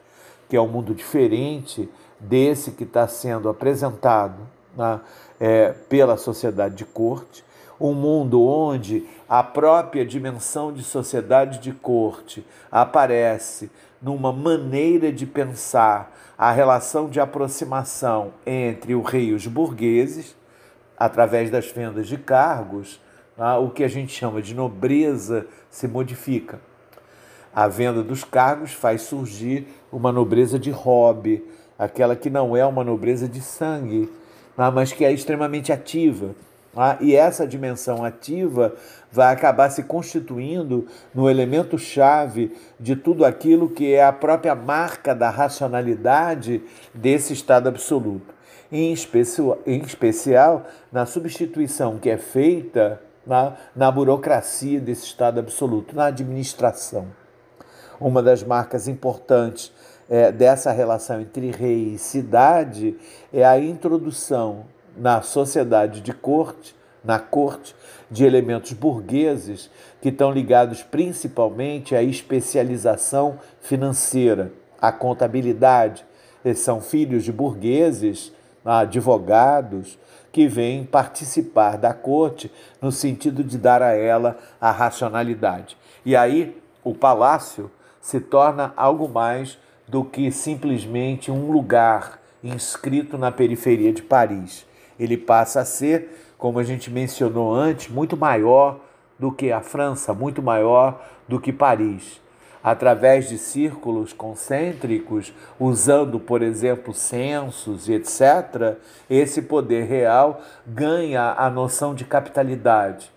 que 0.46 0.56
é 0.56 0.60
um 0.60 0.68
mundo 0.68 0.94
diferente 0.94 1.88
desse 2.20 2.72
que 2.72 2.84
está 2.84 3.08
sendo 3.08 3.48
apresentado 3.48 4.46
né, 4.76 5.00
é, 5.40 5.72
pela 5.88 6.18
sociedade 6.18 6.74
de 6.74 6.84
corte, 6.84 7.45
um 7.80 7.92
mundo 7.92 8.42
onde 8.42 9.06
a 9.28 9.42
própria 9.42 10.04
dimensão 10.04 10.72
de 10.72 10.82
sociedade 10.82 11.58
de 11.58 11.72
corte 11.72 12.46
aparece 12.70 13.70
numa 14.00 14.32
maneira 14.32 15.12
de 15.12 15.26
pensar 15.26 16.14
a 16.38 16.52
relação 16.52 17.08
de 17.08 17.18
aproximação 17.18 18.32
entre 18.44 18.94
o 18.94 19.02
rei 19.02 19.26
e 19.26 19.34
os 19.34 19.46
burgueses, 19.46 20.36
através 20.98 21.50
das 21.50 21.70
vendas 21.70 22.06
de 22.06 22.16
cargos, 22.16 23.00
ah, 23.38 23.58
o 23.58 23.70
que 23.70 23.84
a 23.84 23.88
gente 23.88 24.12
chama 24.12 24.40
de 24.40 24.54
nobreza 24.54 25.46
se 25.70 25.86
modifica. 25.86 26.60
A 27.54 27.68
venda 27.68 28.02
dos 28.02 28.22
cargos 28.24 28.72
faz 28.72 29.02
surgir 29.02 29.66
uma 29.90 30.12
nobreza 30.12 30.58
de 30.58 30.70
hobby, 30.70 31.44
aquela 31.78 32.16
que 32.16 32.30
não 32.30 32.56
é 32.56 32.64
uma 32.64 32.84
nobreza 32.84 33.28
de 33.28 33.40
sangue, 33.40 34.10
ah, 34.56 34.70
mas 34.70 34.92
que 34.92 35.04
é 35.04 35.12
extremamente 35.12 35.72
ativa. 35.72 36.34
Ah, 36.76 36.98
e 37.00 37.16
essa 37.16 37.46
dimensão 37.46 38.04
ativa 38.04 38.74
vai 39.10 39.32
acabar 39.32 39.70
se 39.70 39.82
constituindo 39.82 40.86
no 41.14 41.30
elemento 41.30 41.78
chave 41.78 42.54
de 42.78 42.94
tudo 42.94 43.24
aquilo 43.24 43.70
que 43.70 43.94
é 43.94 44.04
a 44.04 44.12
própria 44.12 44.54
marca 44.54 45.14
da 45.14 45.30
racionalidade 45.30 46.62
desse 46.92 47.32
estado 47.32 47.66
absoluto. 47.66 48.34
Em 48.70 48.92
especial, 48.92 49.58
em 49.64 49.80
especial 49.80 50.66
na 50.92 51.06
substituição 51.06 51.98
que 51.98 52.10
é 52.10 52.18
feita 52.18 53.00
na, 53.26 53.54
na 53.74 53.90
burocracia 53.90 54.80
desse 54.80 55.06
Estado 55.06 55.40
absoluto, 55.40 55.96
na 55.96 56.06
administração. 56.06 57.06
Uma 57.98 58.22
das 58.22 58.42
marcas 58.42 58.86
importantes 58.86 59.72
é, 60.08 60.30
dessa 60.30 60.70
relação 60.70 61.20
entre 61.20 61.50
rei 61.50 61.94
e 61.94 61.98
cidade 61.98 62.96
é 63.32 63.44
a 63.44 63.58
introdução 63.58 64.66
na 64.96 65.22
sociedade 65.22 66.00
de 66.00 66.12
corte, 66.12 66.74
na 67.04 67.18
corte, 67.18 67.74
de 68.10 68.24
elementos 68.24 68.72
burgueses 68.72 69.70
que 70.00 70.08
estão 70.08 70.30
ligados 70.32 70.82
principalmente 70.82 71.94
à 71.94 72.02
especialização 72.02 73.38
financeira, 73.60 74.52
à 74.80 74.90
contabilidade. 74.90 76.04
Eles 76.44 76.60
são 76.60 76.80
filhos 76.80 77.24
de 77.24 77.32
burgueses, 77.32 78.32
advogados, 78.64 79.98
que 80.32 80.46
vêm 80.46 80.84
participar 80.84 81.78
da 81.78 81.94
corte 81.94 82.52
no 82.80 82.92
sentido 82.92 83.42
de 83.42 83.56
dar 83.56 83.80
a 83.80 83.92
ela 83.92 84.36
a 84.60 84.70
racionalidade. 84.70 85.78
E 86.04 86.14
aí 86.14 86.60
o 86.84 86.94
palácio 86.94 87.70
se 88.00 88.20
torna 88.20 88.72
algo 88.76 89.08
mais 89.08 89.58
do 89.88 90.04
que 90.04 90.30
simplesmente 90.30 91.30
um 91.30 91.50
lugar 91.50 92.20
inscrito 92.44 93.16
na 93.16 93.32
periferia 93.32 93.92
de 93.92 94.02
Paris. 94.02 94.66
Ele 94.98 95.16
passa 95.16 95.60
a 95.60 95.64
ser, 95.64 96.34
como 96.38 96.58
a 96.58 96.62
gente 96.62 96.90
mencionou 96.90 97.54
antes, 97.54 97.88
muito 97.88 98.16
maior 98.16 98.80
do 99.18 99.32
que 99.32 99.52
a 99.52 99.60
França, 99.60 100.12
muito 100.12 100.42
maior 100.42 101.02
do 101.28 101.40
que 101.40 101.52
Paris 101.52 102.20
através 102.66 103.28
de 103.28 103.38
círculos 103.38 104.12
concêntricos, 104.12 105.32
usando, 105.56 106.18
por 106.18 106.42
exemplo, 106.42 106.92
censos 106.92 107.88
e 107.88 107.92
etc., 107.92 108.76
esse 109.08 109.42
poder 109.42 109.84
real 109.84 110.40
ganha 110.66 111.32
a 111.38 111.48
noção 111.48 111.94
de 111.94 112.04
capitalidade. 112.04 113.08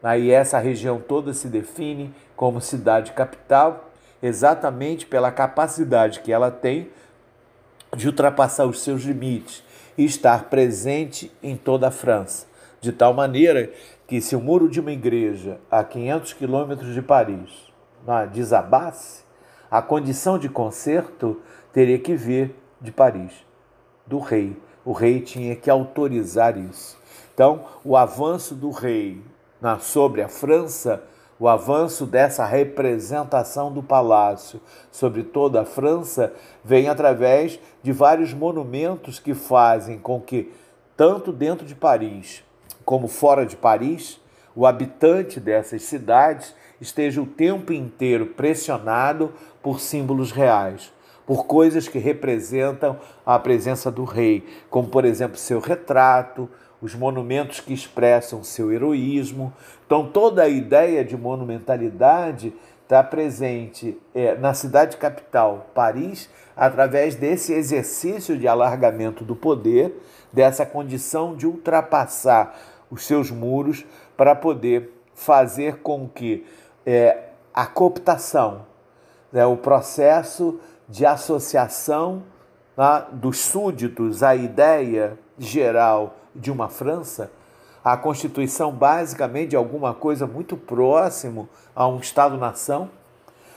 Aí 0.00 0.30
essa 0.30 0.56
região 0.60 1.00
toda 1.00 1.34
se 1.34 1.48
define 1.48 2.14
como 2.36 2.60
cidade 2.60 3.10
capital, 3.10 3.90
exatamente 4.22 5.04
pela 5.04 5.32
capacidade 5.32 6.20
que 6.20 6.32
ela 6.32 6.52
tem 6.52 6.88
de 7.96 8.06
ultrapassar 8.06 8.66
os 8.66 8.82
seus 8.82 9.02
limites 9.02 9.64
e 9.96 10.04
estar 10.04 10.44
presente 10.48 11.32
em 11.42 11.56
toda 11.56 11.88
a 11.88 11.90
França, 11.90 12.46
de 12.80 12.92
tal 12.92 13.12
maneira 13.12 13.70
que 14.06 14.20
se 14.20 14.36
o 14.36 14.40
muro 14.40 14.68
de 14.68 14.80
uma 14.80 14.92
igreja 14.92 15.58
a 15.70 15.82
500 15.82 16.32
quilômetros 16.34 16.94
de 16.94 17.02
Paris 17.02 17.72
desabasse, 18.32 19.22
a 19.70 19.80
condição 19.80 20.38
de 20.38 20.48
conserto 20.48 21.40
teria 21.72 21.98
que 21.98 22.14
vir 22.14 22.54
de 22.80 22.92
Paris, 22.92 23.32
do 24.06 24.18
rei. 24.18 24.56
O 24.84 24.92
rei 24.92 25.20
tinha 25.20 25.56
que 25.56 25.70
autorizar 25.70 26.58
isso. 26.58 26.98
Então, 27.32 27.64
o 27.84 27.96
avanço 27.96 28.54
do 28.54 28.70
rei 28.70 29.22
na, 29.60 29.78
sobre 29.78 30.20
a 30.20 30.28
França, 30.28 31.02
o 31.42 31.48
avanço 31.48 32.06
dessa 32.06 32.44
representação 32.44 33.72
do 33.72 33.82
palácio 33.82 34.60
sobre 34.92 35.24
toda 35.24 35.62
a 35.62 35.64
França 35.64 36.32
vem 36.62 36.88
através 36.88 37.58
de 37.82 37.90
vários 37.90 38.32
monumentos 38.32 39.18
que 39.18 39.34
fazem 39.34 39.98
com 39.98 40.20
que, 40.20 40.52
tanto 40.96 41.32
dentro 41.32 41.66
de 41.66 41.74
Paris 41.74 42.44
como 42.84 43.08
fora 43.08 43.44
de 43.44 43.56
Paris, 43.56 44.20
o 44.54 44.64
habitante 44.64 45.40
dessas 45.40 45.82
cidades 45.82 46.54
esteja 46.80 47.20
o 47.20 47.26
tempo 47.26 47.72
inteiro 47.72 48.26
pressionado 48.26 49.32
por 49.60 49.80
símbolos 49.80 50.30
reais, 50.30 50.92
por 51.26 51.44
coisas 51.44 51.88
que 51.88 51.98
representam 51.98 52.96
a 53.26 53.36
presença 53.36 53.90
do 53.90 54.04
rei, 54.04 54.46
como 54.70 54.86
por 54.86 55.04
exemplo 55.04 55.36
seu 55.36 55.58
retrato, 55.58 56.48
os 56.82 56.96
monumentos 56.96 57.60
que 57.60 57.72
expressam 57.72 58.42
seu 58.42 58.72
heroísmo. 58.72 59.52
Então, 59.86 60.08
toda 60.08 60.42
a 60.42 60.48
ideia 60.48 61.04
de 61.04 61.16
monumentalidade 61.16 62.52
está 62.82 63.02
presente 63.04 63.96
é, 64.12 64.34
na 64.34 64.52
cidade 64.52 64.96
capital, 64.96 65.70
Paris, 65.72 66.28
através 66.56 67.14
desse 67.14 67.52
exercício 67.54 68.36
de 68.36 68.48
alargamento 68.48 69.24
do 69.24 69.36
poder, 69.36 69.96
dessa 70.32 70.66
condição 70.66 71.36
de 71.36 71.46
ultrapassar 71.46 72.54
os 72.90 73.06
seus 73.06 73.30
muros 73.30 73.86
para 74.16 74.34
poder 74.34 74.90
fazer 75.14 75.78
com 75.78 76.08
que 76.08 76.44
é, 76.84 77.28
a 77.54 77.64
cooptação, 77.64 78.66
né, 79.32 79.46
o 79.46 79.56
processo 79.56 80.60
de 80.88 81.06
associação 81.06 82.24
né, 82.76 83.04
dos 83.12 83.38
súditos 83.38 84.22
à 84.22 84.34
ideia 84.34 85.16
geral 85.38 86.16
de 86.34 86.50
uma 86.50 86.68
França, 86.68 87.30
a 87.84 87.96
Constituição 87.96 88.72
basicamente 88.72 89.56
é 89.56 89.58
alguma 89.58 89.92
coisa 89.92 90.26
muito 90.26 90.56
próximo 90.56 91.48
a 91.74 91.88
um 91.88 91.98
Estado-nação, 91.98 92.88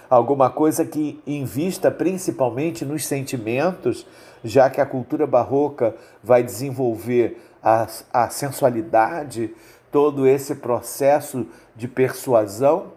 alguma 0.10 0.50
coisa 0.50 0.84
que 0.84 1.22
invista 1.28 1.92
principalmente 1.92 2.84
nos 2.84 3.06
sentimentos, 3.06 4.06
já 4.44 4.70
que 4.70 4.82
a 4.82 4.86
cultura 4.86 5.28
barroca 5.28 5.96
vai 6.24 6.42
desenvolver 6.42 7.40
a, 7.62 7.88
a 8.12 8.30
sensualidade, 8.30 9.54
todo 9.92 10.28
esse 10.28 10.56
processo 10.56 11.48
de 11.76 11.88
persuasão, 11.88 12.94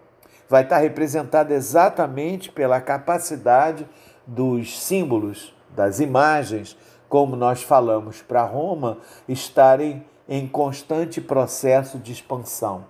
vai 0.49 0.63
estar 0.63 0.79
representado 0.79 1.53
exatamente 1.53 2.51
pela 2.51 2.81
capacidade 2.81 3.87
dos 4.25 4.79
símbolos, 4.79 5.55
das 5.75 5.99
imagens, 5.99 6.75
como 7.09 7.35
nós 7.35 7.63
falamos 7.63 8.21
para 8.21 8.43
Roma, 8.43 8.99
estarem 9.27 10.05
em 10.27 10.47
constante 10.47 11.19
processo 11.19 11.97
de 11.97 12.11
expansão. 12.11 12.85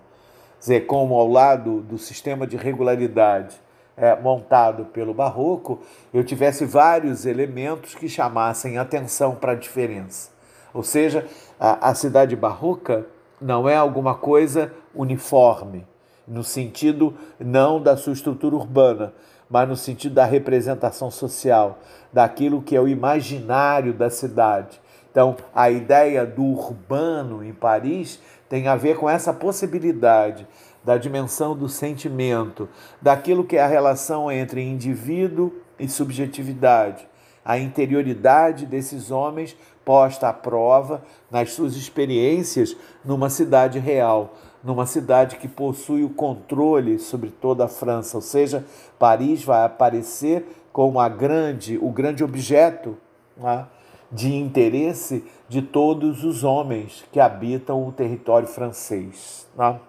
Dizer, 0.60 0.86
como 0.86 1.14
ao 1.14 1.26
lado 1.26 1.80
do 1.80 1.96
sistema 1.96 2.46
de 2.46 2.56
regularidade 2.56 3.58
é, 3.96 4.14
montado 4.14 4.84
pelo 4.84 5.14
Barroco, 5.14 5.80
eu 6.12 6.22
tivesse 6.22 6.66
vários 6.66 7.24
elementos 7.24 7.94
que 7.94 8.08
chamassem 8.08 8.76
atenção 8.76 9.34
para 9.34 9.52
a 9.52 9.56
diferença. 9.56 10.30
Ou 10.72 10.82
seja, 10.82 11.26
a, 11.58 11.90
a 11.90 11.94
cidade 11.94 12.36
barroca 12.36 13.06
não 13.40 13.68
é 13.68 13.74
alguma 13.74 14.14
coisa 14.14 14.72
uniforme, 14.94 15.86
no 16.28 16.44
sentido 16.44 17.14
não 17.38 17.82
da 17.82 17.96
sua 17.96 18.12
estrutura 18.12 18.54
urbana, 18.54 19.12
mas 19.50 19.68
no 19.68 19.76
sentido 19.76 20.14
da 20.14 20.24
representação 20.24 21.10
social, 21.10 21.80
daquilo 22.12 22.62
que 22.62 22.76
é 22.76 22.80
o 22.80 22.86
imaginário 22.86 23.92
da 23.92 24.08
cidade. 24.08 24.80
Então, 25.10 25.36
a 25.52 25.68
ideia 25.70 26.24
do 26.24 26.44
urbano 26.44 27.44
em 27.44 27.52
Paris 27.52 28.20
tem 28.48 28.68
a 28.68 28.76
ver 28.76 28.96
com 28.96 29.10
essa 29.10 29.32
possibilidade 29.32 30.46
da 30.84 30.96
dimensão 30.96 31.56
do 31.56 31.68
sentimento, 31.68 32.68
daquilo 33.02 33.44
que 33.44 33.56
é 33.56 33.62
a 33.62 33.66
relação 33.66 34.30
entre 34.30 34.62
indivíduo 34.62 35.52
e 35.78 35.88
subjetividade, 35.88 37.08
a 37.44 37.58
interioridade 37.58 38.66
desses 38.66 39.10
homens 39.10 39.56
posta 39.84 40.28
à 40.28 40.32
prova 40.32 41.02
nas 41.30 41.52
suas 41.52 41.74
experiências 41.74 42.76
numa 43.04 43.30
cidade 43.30 43.78
real 43.78 44.34
numa 44.62 44.86
cidade 44.86 45.36
que 45.36 45.48
possui 45.48 46.04
o 46.04 46.10
controle 46.10 46.98
sobre 46.98 47.30
toda 47.30 47.64
a 47.64 47.68
França, 47.68 48.16
ou 48.16 48.22
seja, 48.22 48.64
Paris 48.98 49.42
vai 49.42 49.64
aparecer 49.64 50.44
como 50.72 51.00
a 51.00 51.08
grande, 51.08 51.78
o 51.78 51.90
grande 51.90 52.22
objeto 52.22 52.96
né, 53.36 53.66
de 54.12 54.34
interesse 54.34 55.24
de 55.48 55.62
todos 55.62 56.24
os 56.24 56.44
homens 56.44 57.04
que 57.10 57.18
habitam 57.18 57.86
o 57.86 57.92
território 57.92 58.46
francês. 58.46 59.46
Né? 59.56 59.80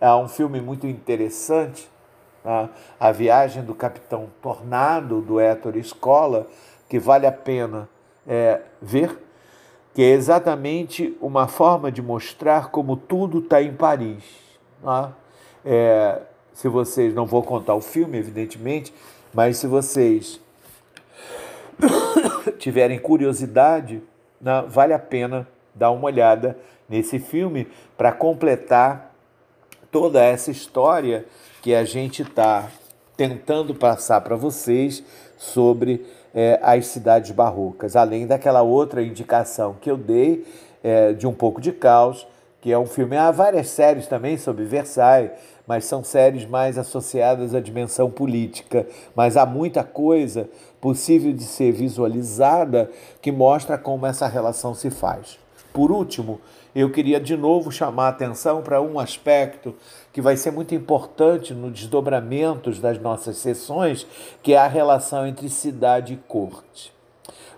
É 0.00 0.12
um 0.14 0.28
filme 0.28 0.60
muito 0.60 0.86
interessante, 0.86 1.88
né? 2.44 2.68
A 2.98 3.12
Viagem 3.12 3.62
do 3.62 3.74
Capitão 3.74 4.28
Tornado, 4.42 5.20
do 5.20 5.38
Héctor 5.38 5.76
Escola, 5.76 6.46
que 6.88 6.98
vale 6.98 7.26
a 7.26 7.32
pena 7.32 7.88
é, 8.26 8.60
ver 8.80 9.18
que 9.94 10.02
é 10.02 10.10
exatamente 10.10 11.16
uma 11.20 11.46
forma 11.46 11.92
de 11.92 12.00
mostrar 12.00 12.70
como 12.70 12.96
tudo 12.96 13.40
está 13.40 13.62
em 13.62 13.74
Paris. 13.74 14.24
Tá? 14.82 15.12
É, 15.64 16.20
se 16.54 16.68
vocês, 16.68 17.14
não 17.14 17.26
vou 17.26 17.42
contar 17.42 17.74
o 17.74 17.80
filme, 17.80 18.18
evidentemente, 18.18 18.92
mas 19.34 19.58
se 19.58 19.66
vocês 19.66 20.40
tiverem 22.58 22.98
curiosidade, 22.98 24.02
né, 24.40 24.64
vale 24.68 24.92
a 24.92 24.98
pena 24.98 25.46
dar 25.74 25.90
uma 25.90 26.06
olhada 26.06 26.58
nesse 26.88 27.18
filme 27.18 27.68
para 27.96 28.12
completar 28.12 29.14
toda 29.90 30.22
essa 30.22 30.50
história 30.50 31.24
que 31.60 31.74
a 31.74 31.84
gente 31.84 32.22
está 32.22 32.68
tentando 33.16 33.74
passar 33.74 34.20
para 34.20 34.36
vocês 34.36 35.02
sobre 35.36 36.04
é, 36.34 36.58
as 36.62 36.86
cidades 36.86 37.30
barrocas, 37.30 37.96
além 37.96 38.26
daquela 38.26 38.62
outra 38.62 39.02
indicação 39.02 39.76
que 39.80 39.90
eu 39.90 39.96
dei 39.96 40.46
é, 40.82 41.12
de 41.12 41.26
Um 41.26 41.32
Pouco 41.32 41.60
de 41.60 41.72
Caos, 41.72 42.26
que 42.60 42.72
é 42.72 42.78
um 42.78 42.86
filme. 42.86 43.16
Há 43.16 43.30
várias 43.30 43.68
séries 43.68 44.06
também 44.06 44.38
sobre 44.38 44.64
Versailles, 44.64 45.32
mas 45.66 45.84
são 45.84 46.02
séries 46.02 46.46
mais 46.46 46.78
associadas 46.78 47.54
à 47.54 47.60
dimensão 47.60 48.10
política. 48.10 48.86
Mas 49.14 49.36
há 49.36 49.44
muita 49.44 49.82
coisa 49.82 50.48
possível 50.80 51.32
de 51.32 51.44
ser 51.44 51.72
visualizada 51.72 52.90
que 53.20 53.32
mostra 53.32 53.76
como 53.76 54.06
essa 54.06 54.26
relação 54.26 54.74
se 54.74 54.90
faz. 54.90 55.38
Por 55.72 55.90
último, 55.90 56.40
eu 56.80 56.90
queria 56.90 57.20
de 57.20 57.36
novo 57.36 57.70
chamar 57.70 58.06
a 58.06 58.10
atenção 58.10 58.62
para 58.62 58.80
um 58.80 58.98
aspecto 58.98 59.74
que 60.12 60.22
vai 60.22 60.36
ser 60.36 60.50
muito 60.50 60.74
importante 60.74 61.52
nos 61.52 61.72
desdobramentos 61.72 62.78
das 62.78 62.98
nossas 62.98 63.36
sessões, 63.36 64.06
que 64.42 64.54
é 64.54 64.58
a 64.58 64.66
relação 64.66 65.26
entre 65.26 65.48
cidade 65.48 66.14
e 66.14 66.16
corte. 66.16 66.92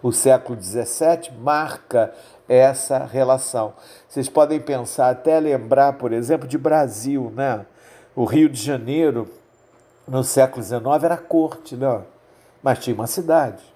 O 0.02 0.12
século 0.12 0.60
XVII 0.60 1.32
marca 1.40 2.12
essa 2.48 3.04
relação. 3.04 3.72
Vocês 4.08 4.28
podem 4.28 4.60
pensar, 4.60 5.10
até 5.10 5.40
lembrar, 5.40 5.94
por 5.94 6.12
exemplo, 6.12 6.46
de 6.46 6.58
Brasil, 6.58 7.32
né? 7.34 7.64
O 8.14 8.24
Rio 8.24 8.48
de 8.48 8.62
Janeiro, 8.62 9.28
no 10.06 10.22
século 10.22 10.62
XIX, 10.62 11.02
era 11.02 11.16
corte, 11.16 11.74
né? 11.74 12.02
mas 12.62 12.78
tinha 12.78 12.94
uma 12.94 13.06
cidade. 13.06 13.73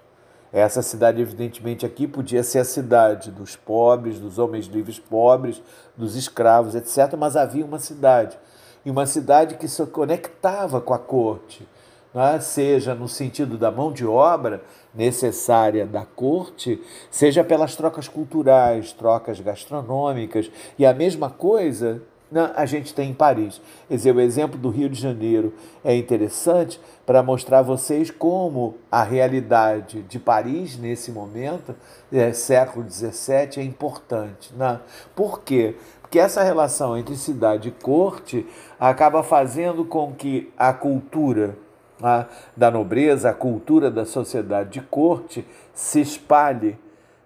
Essa 0.51 0.81
cidade, 0.81 1.21
evidentemente, 1.21 1.85
aqui 1.85 2.07
podia 2.07 2.41
ser 2.41 2.59
a 2.59 2.65
cidade 2.65 3.29
dos 3.29 3.55
pobres, 3.55 4.19
dos 4.19 4.39
homens 4.39 4.65
livres 4.65 4.97
pobres, 4.97 5.61
dos 5.95 6.15
escravos, 6.15 6.73
etc., 6.73 7.15
mas 7.17 7.35
havia 7.35 7.63
uma 7.63 7.77
cidade. 7.77 8.37
E 8.83 8.89
uma 8.89 9.05
cidade 9.05 9.55
que 9.55 9.67
se 9.67 9.85
conectava 9.85 10.81
com 10.81 10.93
a 10.93 10.97
corte, 10.97 11.67
né? 12.13 12.39
seja 12.39 12.95
no 12.95 13.07
sentido 13.07 13.57
da 13.57 13.69
mão 13.69 13.91
de 13.91 14.07
obra 14.07 14.63
necessária 14.95 15.85
da 15.85 16.03
corte, 16.03 16.81
seja 17.11 17.43
pelas 17.43 17.75
trocas 17.75 18.07
culturais, 18.07 18.91
trocas 18.91 19.39
gastronômicas, 19.39 20.49
e 20.79 20.85
a 20.85 20.93
mesma 20.93 21.29
coisa 21.29 22.01
a 22.55 22.65
gente 22.65 22.93
tem 22.93 23.09
em 23.09 23.13
Paris. 23.13 23.59
Quer 23.87 23.95
dizer, 23.95 24.15
o 24.15 24.21
exemplo 24.21 24.57
do 24.57 24.69
Rio 24.69 24.89
de 24.89 24.99
Janeiro 24.99 25.53
é 25.83 25.95
interessante 25.95 26.79
para 27.05 27.23
mostrar 27.23 27.59
a 27.59 27.63
vocês 27.63 28.11
como 28.11 28.77
a 28.91 29.03
realidade 29.03 30.03
de 30.03 30.19
Paris, 30.19 30.77
nesse 30.77 31.11
momento, 31.11 31.75
é, 32.11 32.31
século 32.31 32.89
XVII, 32.89 33.57
é 33.57 33.63
importante. 33.63 34.53
Né? 34.55 34.79
Por 35.15 35.41
quê? 35.41 35.75
Porque 36.01 36.19
essa 36.19 36.43
relação 36.43 36.97
entre 36.97 37.15
cidade 37.15 37.69
e 37.69 37.71
corte 37.71 38.45
acaba 38.79 39.23
fazendo 39.23 39.83
com 39.85 40.13
que 40.13 40.51
a 40.57 40.73
cultura 40.73 41.55
né, 41.99 42.25
da 42.55 42.71
nobreza, 42.71 43.29
a 43.29 43.33
cultura 43.33 43.91
da 43.91 44.05
sociedade 44.05 44.69
de 44.71 44.81
corte 44.81 45.45
se 45.73 45.99
espalhe 45.99 46.77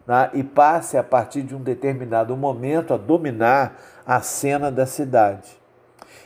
né, 0.06 0.30
e 0.34 0.43
passe, 0.43 0.97
a 0.97 1.04
partir 1.04 1.43
de 1.43 1.56
um 1.56 1.62
determinado 1.62 2.36
momento, 2.36 2.93
a 2.93 2.97
dominar 2.97 3.80
a 4.06 4.22
cena 4.22 4.72
da 4.72 4.86
cidade. 4.86 5.49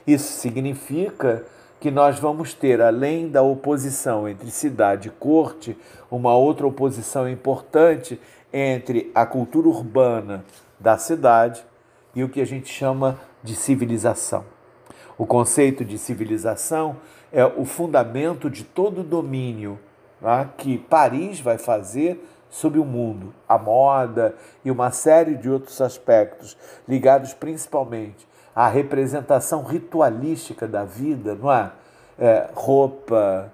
Isso 0.06 0.40
significa 0.40 1.46
que 1.80 1.92
nós 1.92 2.20
vamos 2.20 2.54
ter, 2.54 2.82
além 2.82 3.30
da 3.30 3.44
oposição 3.44 4.28
entre 4.28 4.50
cidade 4.50 5.10
e 5.10 5.12
corte, 5.12 5.78
uma 6.10 6.36
outra 6.36 6.66
oposição 6.66 7.30
importante 7.30 8.20
entre 8.52 9.12
a 9.14 9.26
cultura 9.26 9.68
urbana 9.68 10.44
da 10.80 10.98
cidade 10.98 11.64
e 12.16 12.24
o 12.24 12.30
que 12.30 12.42
a 12.42 12.46
gente 12.46 12.70
chama 12.70 13.20
de 13.44 13.56
civilização. 13.56 14.44
O 15.18 15.26
conceito 15.26 15.84
de 15.86 15.98
civilização 15.98 16.98
é 17.32 17.46
o 17.46 17.66
fundamento 17.66 18.50
de 18.50 18.64
todo 18.64 19.02
o 19.02 19.04
domínio 19.04 19.80
né, 20.22 20.50
que 20.58 20.78
Paris 20.78 21.40
vai 21.40 21.58
fazer 21.58 22.24
sobre 22.50 22.80
o 22.80 22.86
mundo, 22.86 23.34
a 23.48 23.58
moda 23.58 24.36
e 24.64 24.72
uma 24.72 24.92
série 24.92 25.36
de 25.36 25.50
outros 25.50 25.82
aspectos 25.82 26.58
ligados 26.88 27.34
principalmente 27.34 28.28
à 28.56 28.68
representação 28.68 29.64
ritualística 29.64 30.68
da 30.68 30.84
vida, 30.84 31.36
não 31.36 31.52
é? 31.52 31.72
é 32.18 32.50
roupa, 32.54 33.52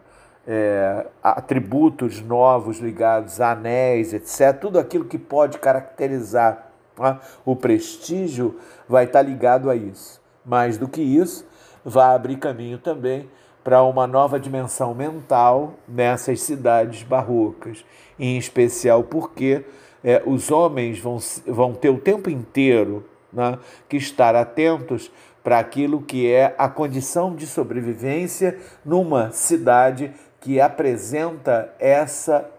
é, 0.48 1.06
atributos 1.22 2.22
novos 2.22 2.80
ligados 2.80 3.42
a 3.42 3.52
anéis, 3.52 4.14
etc. 4.14 4.58
Tudo 4.60 4.80
aquilo 4.80 5.06
que 5.06 5.18
pode 5.18 5.58
caracterizar 5.58 6.70
é? 7.00 7.18
o 7.46 7.56
prestígio 7.56 8.60
vai 8.88 9.06
estar 9.06 9.22
ligado 9.22 9.70
a 9.70 9.76
isso. 9.76 10.22
Mais 10.46 10.78
do 10.78 10.88
que 10.88 11.02
isso, 11.02 11.46
vai 11.84 12.16
abrir 12.16 12.38
caminho 12.38 12.78
também 12.78 13.30
para 13.64 13.82
uma 13.84 14.06
nova 14.06 14.40
dimensão 14.40 14.94
mental 14.94 15.76
nessas 15.88 16.42
cidades 16.42 17.04
barrocas, 17.04 17.86
em 18.20 18.38
especial 18.38 19.04
porque 19.04 19.64
é, 20.04 20.22
os 20.26 20.52
homens 20.52 21.00
vão, 21.00 21.18
vão 21.46 21.74
ter 21.74 21.90
o 21.90 21.98
tempo 21.98 22.30
inteiro 22.30 23.06
né, 23.32 23.58
que 23.90 23.98
estar 23.98 24.36
atentos 24.36 25.12
para 25.44 25.60
aquilo 25.60 26.02
que 26.02 26.32
é 26.32 26.56
a 26.58 26.70
condição 26.70 27.36
de 27.36 27.46
sobrevivência 27.46 28.58
numa 28.86 29.32
cidade 29.32 30.14
que 30.40 30.60
apresenta 30.60 31.74
essa 31.80 32.50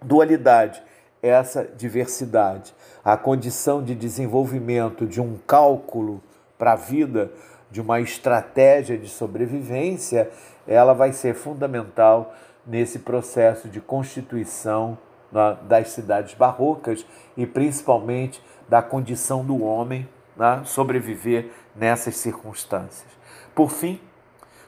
dualidade, 0.00 0.82
essa 1.22 1.64
diversidade. 1.64 2.74
A 3.04 3.16
condição 3.16 3.82
de 3.82 3.94
desenvolvimento 3.94 5.06
de 5.06 5.20
um 5.20 5.38
cálculo 5.46 6.22
para 6.58 6.72
a 6.72 6.76
vida 6.76 7.30
de 7.70 7.80
uma 7.80 8.00
estratégia 8.00 8.98
de 8.98 9.08
sobrevivência, 9.08 10.30
ela 10.66 10.92
vai 10.92 11.12
ser 11.12 11.34
fundamental 11.34 12.34
nesse 12.66 13.00
processo 13.00 13.68
de 13.68 13.80
constituição 13.80 14.98
né, 15.30 15.56
das 15.62 15.88
cidades 15.88 16.34
barrocas 16.34 17.04
e 17.36 17.46
principalmente 17.46 18.42
da 18.68 18.82
condição 18.82 19.44
do 19.44 19.62
homem 19.62 20.08
né, 20.36 20.62
sobreviver 20.64 21.50
nessas 21.74 22.16
circunstâncias. 22.16 23.10
Por 23.54 23.70
fim, 23.70 24.00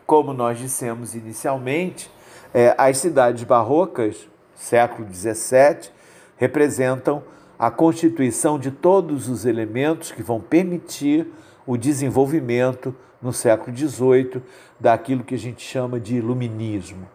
como 0.07 0.33
nós 0.33 0.59
dissemos 0.59 1.15
inicialmente, 1.15 2.11
é, 2.53 2.75
as 2.77 2.99
cidades 2.99 3.45
barrocas, 3.45 4.29
século 4.55 5.09
XVII, 5.13 5.91
representam 6.37 7.23
a 7.59 7.71
constituição 7.71 8.59
de 8.59 8.71
todos 8.71 9.29
os 9.29 9.47
elementos 9.47 10.13
que 10.13 10.23
vão 10.23 10.41
permitir 10.41 11.27
o 11.67 11.77
desenvolvimento 11.77 12.95
no 13.23 13.33
século 13.33 13.75
XVIII 13.75 14.43
daquilo 14.79 15.25
que 15.25 15.35
a 15.35 15.39
gente 15.39 15.63
chama 15.63 15.99
de 15.99 16.17
iluminismo, 16.17 17.09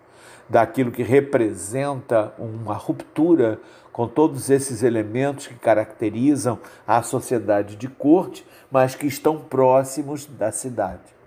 daquilo 0.50 0.92
que 0.92 1.04
representa 1.04 2.34
uma 2.40 2.74
ruptura 2.74 3.60
com 3.92 4.08
todos 4.08 4.50
esses 4.50 4.82
elementos 4.82 5.48
que 5.48 5.56
caracterizam 5.56 6.58
a 6.88 7.02
sociedade 7.04 7.76
de 7.76 7.88
corte, 7.88 8.46
mas 8.72 8.96
que 8.96 9.06
estão 9.06 9.38
próximos 9.38 10.26
da 10.26 10.52
cidade. 10.52 11.20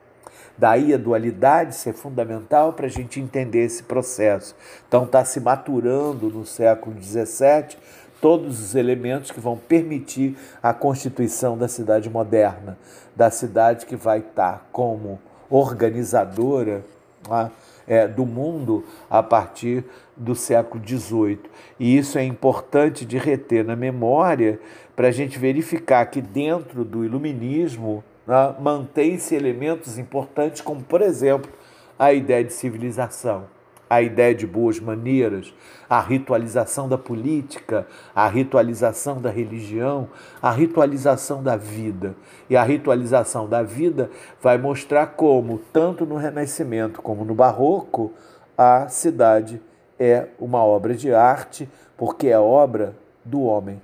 Daí 0.57 0.93
a 0.93 0.99
dualidade 0.99 1.75
ser 1.75 1.93
fundamental 1.93 2.73
para 2.73 2.87
a 2.87 2.91
gente 2.91 3.21
entender 3.21 3.65
esse 3.65 3.83
processo. 3.83 4.55
Então 4.87 5.05
está 5.05 5.25
se 5.25 5.41
maturando 5.41 6.29
no 6.29 6.45
século 6.45 6.97
XVII 7.01 7.77
todos 8.21 8.61
os 8.61 8.75
elementos 8.75 9.31
que 9.31 9.41
vão 9.41 9.57
permitir 9.57 10.37
a 10.63 10.73
constituição 10.73 11.59
da 11.59 11.67
cidade 11.67 12.09
moderna, 12.09 12.79
da 13.17 13.31
cidade 13.31 13.87
que 13.87 13.97
vai 13.97 14.21
estar 14.21 14.69
como 14.71 15.21
organizadora 15.51 16.85
né, 17.29 17.51
é, 17.93 18.09
do 18.09 18.25
mundo 18.25 18.83
a 19.11 19.23
partir 19.23 19.85
do 20.17 20.35
século 20.35 20.83
XVIII. 20.83 21.41
E 21.79 21.99
isso 21.99 22.17
é 22.17 22.25
importante 22.25 23.05
de 23.05 23.19
reter 23.19 23.63
na 23.63 23.77
memória 23.77 24.59
para 24.97 25.09
a 25.09 25.11
gente 25.11 25.39
verificar 25.39 26.07
que 26.07 26.23
dentro 26.23 26.87
do 26.87 27.05
iluminismo 27.05 28.03
né, 28.27 28.55
mantém-se 28.59 29.35
elementos 29.35 29.99
importantes, 29.99 30.63
como, 30.63 30.83
por 30.83 31.03
exemplo, 31.03 31.53
a 31.99 32.15
ideia 32.15 32.43
de 32.43 32.55
civilização 32.55 33.45
a 33.93 34.01
ideia 34.01 34.35
de 34.35 34.47
boas 34.47 34.81
maneiras, 34.81 35.53
a 35.87 36.01
ritualização 36.01 36.89
da 36.89 36.97
política, 36.97 37.87
a 38.15 38.27
ritualização 38.27 39.21
da 39.21 39.29
religião, 39.29 40.09
a 40.41 40.51
ritualização 40.51 41.43
da 41.43 41.59
vida. 41.59 42.15
E 42.49 42.57
a 42.57 42.63
ritualização 42.63 43.47
da 43.47 43.63
vida 43.63 44.11
vai 44.41 44.57
mostrar 44.57 45.09
como, 45.09 45.59
tanto 45.75 46.07
no 46.07 46.17
Renascimento 46.17 47.03
como 47.03 47.23
no 47.23 47.35
Barroco, 47.35 48.15
a 48.57 48.89
cidade 48.89 49.61
é 50.01 50.29
uma 50.41 50.65
obra 50.65 50.95
de 50.95 51.13
arte, 51.13 51.69
porque 51.95 52.29
é 52.29 52.39
obra 52.39 52.97
do 53.23 53.43
homem. 53.43 53.79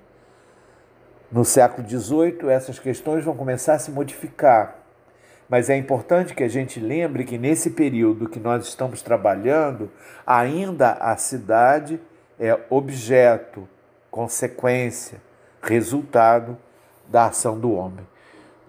No 1.30 1.44
século 1.44 1.86
XVIII, 1.86 2.48
essas 2.48 2.78
questões 2.78 3.26
vão 3.26 3.36
começar 3.36 3.74
a 3.74 3.78
se 3.78 3.90
modificar 3.90 4.77
mas 5.48 5.70
é 5.70 5.76
importante 5.76 6.34
que 6.34 6.44
a 6.44 6.48
gente 6.48 6.78
lembre 6.78 7.24
que 7.24 7.38
nesse 7.38 7.70
período 7.70 8.28
que 8.28 8.38
nós 8.38 8.66
estamos 8.66 9.00
trabalhando, 9.00 9.90
ainda 10.26 10.92
a 10.92 11.16
cidade 11.16 11.98
é 12.38 12.58
objeto, 12.68 13.66
consequência, 14.10 15.20
resultado 15.62 16.56
da 17.08 17.26
ação 17.26 17.58
do 17.58 17.72
homem. 17.72 18.06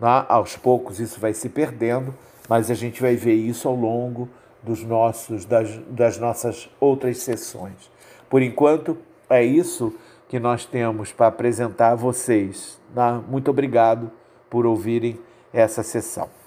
Aos 0.01 0.55
poucos 0.55 0.99
isso 0.99 1.19
vai 1.19 1.34
se 1.34 1.49
perdendo, 1.49 2.15
mas 2.47 2.71
a 2.71 2.73
gente 2.73 3.01
vai 3.01 3.15
ver 3.15 3.34
isso 3.34 3.67
ao 3.67 3.75
longo 3.75 4.30
dos 4.63 4.82
nossos, 4.84 5.45
das, 5.45 5.77
das 5.89 6.17
nossas 6.17 6.69
outras 6.80 7.17
sessões. 7.19 7.91
Por 8.30 8.41
enquanto, 8.41 8.97
é 9.30 9.43
isso 9.43 9.93
que 10.30 10.39
nós 10.39 10.65
temos 10.65 11.11
para 11.11 11.27
apresentar 11.27 11.91
a 11.91 11.95
vocês. 11.95 12.80
Muito 13.27 13.51
obrigado 13.51 14.09
por 14.49 14.65
ouvirem 14.65 15.19
essa 15.51 15.84
sessão. 15.84 16.38